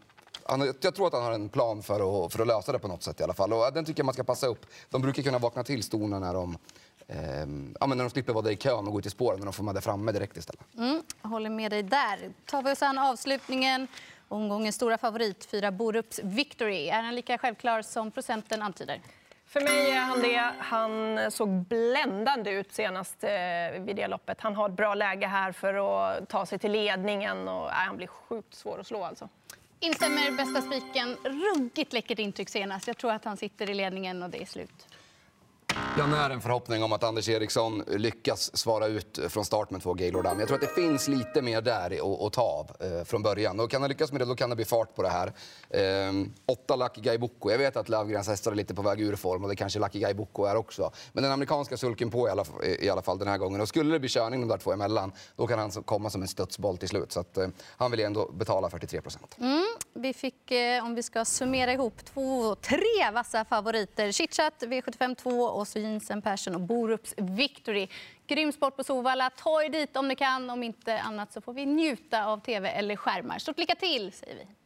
han, 0.42 0.72
jag 0.80 0.94
tror 0.94 1.06
att 1.06 1.12
han 1.12 1.22
har 1.22 1.32
en 1.32 1.48
plan 1.48 1.82
för 1.82 2.24
att, 2.24 2.32
för 2.32 2.40
att 2.40 2.46
lösa 2.46 2.72
det 2.72 2.78
på 2.78 2.88
något 2.88 3.02
sätt 3.02 3.20
i 3.20 3.22
alla 3.22 3.34
fall. 3.34 3.52
Och 3.52 3.72
den 3.74 3.84
tycker 3.84 4.00
jag 4.00 4.06
man 4.06 4.14
ska 4.14 4.24
passa 4.24 4.46
upp. 4.46 4.66
De 4.90 5.02
brukar 5.02 5.22
kunna 5.22 5.38
vakna 5.38 5.64
till 5.64 5.82
stona 5.82 6.18
när 6.18 6.34
de 6.34 6.58
ja, 7.80 7.86
men 7.86 7.98
när 7.98 8.04
de 8.04 8.10
slipper 8.10 8.32
vara 8.32 8.42
där 8.42 8.50
i 8.50 8.56
kön 8.56 8.86
och 8.86 8.92
gå 8.92 8.98
ut 8.98 9.06
i 9.06 9.10
spåren, 9.10 9.38
när 9.38 9.44
de 9.44 9.52
får 9.52 9.64
vara 9.64 9.74
där 9.74 9.80
framme 9.80 10.12
direkt 10.12 10.36
istället. 10.36 10.60
Mm, 10.76 11.02
jag 11.22 11.28
håller 11.28 11.50
med 11.50 11.72
dig 11.72 11.82
där. 11.82 12.32
tar 12.46 12.62
vi 12.62 12.72
oss 12.72 12.82
an 12.82 12.98
avslutningen. 12.98 13.88
Omgångens 14.28 14.74
stora 14.74 14.98
favorit, 14.98 15.44
fyra 15.44 15.70
Borups 15.70 16.20
Victory. 16.24 16.88
Är 16.88 17.02
han 17.02 17.14
lika 17.14 17.38
självklar 17.38 17.82
som 17.82 18.10
procenten 18.10 18.62
antyder? 18.62 19.00
För 19.46 19.60
mig 19.60 19.90
är 19.90 20.00
han 20.00 20.20
det. 20.20 20.52
Han 20.58 21.18
såg 21.30 21.48
bländande 21.48 22.50
ut 22.50 22.72
senast 22.72 23.24
eh, 23.24 23.30
vid 23.80 23.96
det 23.96 24.08
loppet. 24.08 24.40
Han 24.40 24.56
har 24.56 24.68
ett 24.68 24.76
bra 24.76 24.94
läge 24.94 25.26
här 25.26 25.52
för 25.52 25.74
att 25.74 26.28
ta 26.28 26.46
sig 26.46 26.58
till 26.58 26.72
ledningen. 26.72 27.48
Och, 27.48 27.66
äh, 27.68 27.72
han 27.72 27.96
blir 27.96 28.06
sjukt 28.06 28.54
svår 28.54 28.80
att 28.80 28.86
slå. 28.86 29.04
Alltså. 29.04 29.28
Instämmer 29.80 30.30
bästa 30.30 30.62
spiken. 30.62 31.16
Ruggigt 31.24 31.92
läckert 31.92 32.18
intryck 32.18 32.48
senast. 32.48 32.86
Jag 32.86 32.96
tror 32.96 33.12
att 33.12 33.24
han 33.24 33.36
sitter 33.36 33.70
i 33.70 33.74
ledningen 33.74 34.22
och 34.22 34.30
det 34.30 34.42
är 34.42 34.46
slut. 34.46 34.86
Jag 35.98 36.08
när 36.08 36.30
en 36.30 36.40
förhoppning 36.40 36.82
om 36.82 36.92
att 36.92 37.04
Anders 37.04 37.28
Eriksson 37.28 37.84
lyckas 37.86 38.56
svara 38.56 38.86
ut 38.86 39.18
från 39.28 39.44
start 39.44 39.70
med 39.70 39.82
två 39.82 39.94
Gaylord 39.94 40.24
Dam. 40.24 40.38
Jag 40.38 40.48
tror 40.48 40.62
att 40.62 40.74
det 40.74 40.82
finns 40.82 41.08
lite 41.08 41.42
mer 41.42 41.60
där 41.60 42.26
att 42.26 42.32
ta 42.32 42.42
av 42.42 42.70
eh, 42.80 43.04
från 43.04 43.22
början. 43.22 43.60
Och 43.60 43.70
kan 43.70 43.82
han 43.82 43.88
lyckas 43.88 44.12
med 44.12 44.20
det, 44.20 44.24
då 44.24 44.34
kan 44.34 44.50
det 44.50 44.56
bli 44.56 44.64
fart 44.64 44.94
på 44.94 45.02
det 45.02 45.08
här. 45.08 45.32
Ehm, 45.70 46.32
åtta 46.46 46.76
Lucky 46.76 47.00
Guy 47.00 47.18
Boko. 47.18 47.50
Jag 47.50 47.58
vet 47.58 47.76
att 47.76 47.88
Löfgrens 47.88 48.28
hästar 48.28 48.52
är 48.52 48.56
lite 48.56 48.74
på 48.74 48.82
väg 48.82 49.00
ur 49.00 49.16
form 49.16 49.42
och 49.42 49.48
det 49.48 49.56
kanske 49.56 49.78
Lucky 49.78 49.98
Guy 49.98 50.14
Boko 50.14 50.44
är 50.44 50.56
också. 50.56 50.90
Men 51.12 51.22
den 51.22 51.32
amerikanska 51.32 51.76
sulken 51.76 52.10
på 52.10 52.28
i 52.28 52.30
alla, 52.30 52.44
i 52.80 52.88
alla 52.88 53.02
fall 53.02 53.18
den 53.18 53.28
här 53.28 53.38
gången. 53.38 53.60
Och 53.60 53.68
skulle 53.68 53.92
det 53.92 54.00
bli 54.00 54.08
körning 54.08 54.40
de 54.40 54.48
där 54.48 54.58
två 54.58 54.72
emellan, 54.72 55.12
då 55.36 55.46
kan 55.46 55.58
han 55.58 55.70
komma 55.70 56.10
som 56.10 56.22
en 56.22 56.28
studsboll 56.28 56.76
till 56.76 56.88
slut. 56.88 57.12
Så 57.12 57.20
att, 57.20 57.38
eh, 57.38 57.48
han 57.76 57.90
vill 57.90 58.00
ändå 58.00 58.30
betala 58.32 58.70
43 58.70 59.00
procent. 59.00 59.36
Mm, 59.38 59.64
vi 59.94 60.12
fick, 60.12 60.50
eh, 60.50 60.84
om 60.84 60.94
vi 60.94 61.02
ska 61.02 61.24
summera 61.24 61.72
ihop, 61.72 62.04
två, 62.04 62.54
tre 62.54 63.10
vassa 63.12 63.44
favoriter. 63.44 64.12
Chitchat, 64.12 64.62
V75 64.62 65.14
2 65.14 65.30
och 65.30 65.68
så 65.68 65.78
Jensen 65.78 66.22
Persson 66.22 66.54
och 66.54 66.60
Borups 66.60 67.14
Victory. 67.16 67.88
Grym 68.26 68.52
sport 68.52 68.76
på 68.76 68.84
Sovalla. 68.84 69.30
Ta 69.30 69.62
er 69.62 69.68
dit 69.68 69.96
om 69.96 70.08
ni 70.08 70.16
kan. 70.16 70.50
Om 70.50 70.62
inte 70.62 71.00
annat 71.00 71.32
så 71.32 71.40
får 71.40 71.52
vi 71.52 71.66
njuta 71.66 72.26
av 72.26 72.40
tv 72.40 72.68
eller 72.68 72.96
skärmar. 72.96 73.38
Stort 73.38 73.58
lycka 73.58 73.74
till, 73.74 74.12
säger 74.12 74.34
vi. 74.34 74.57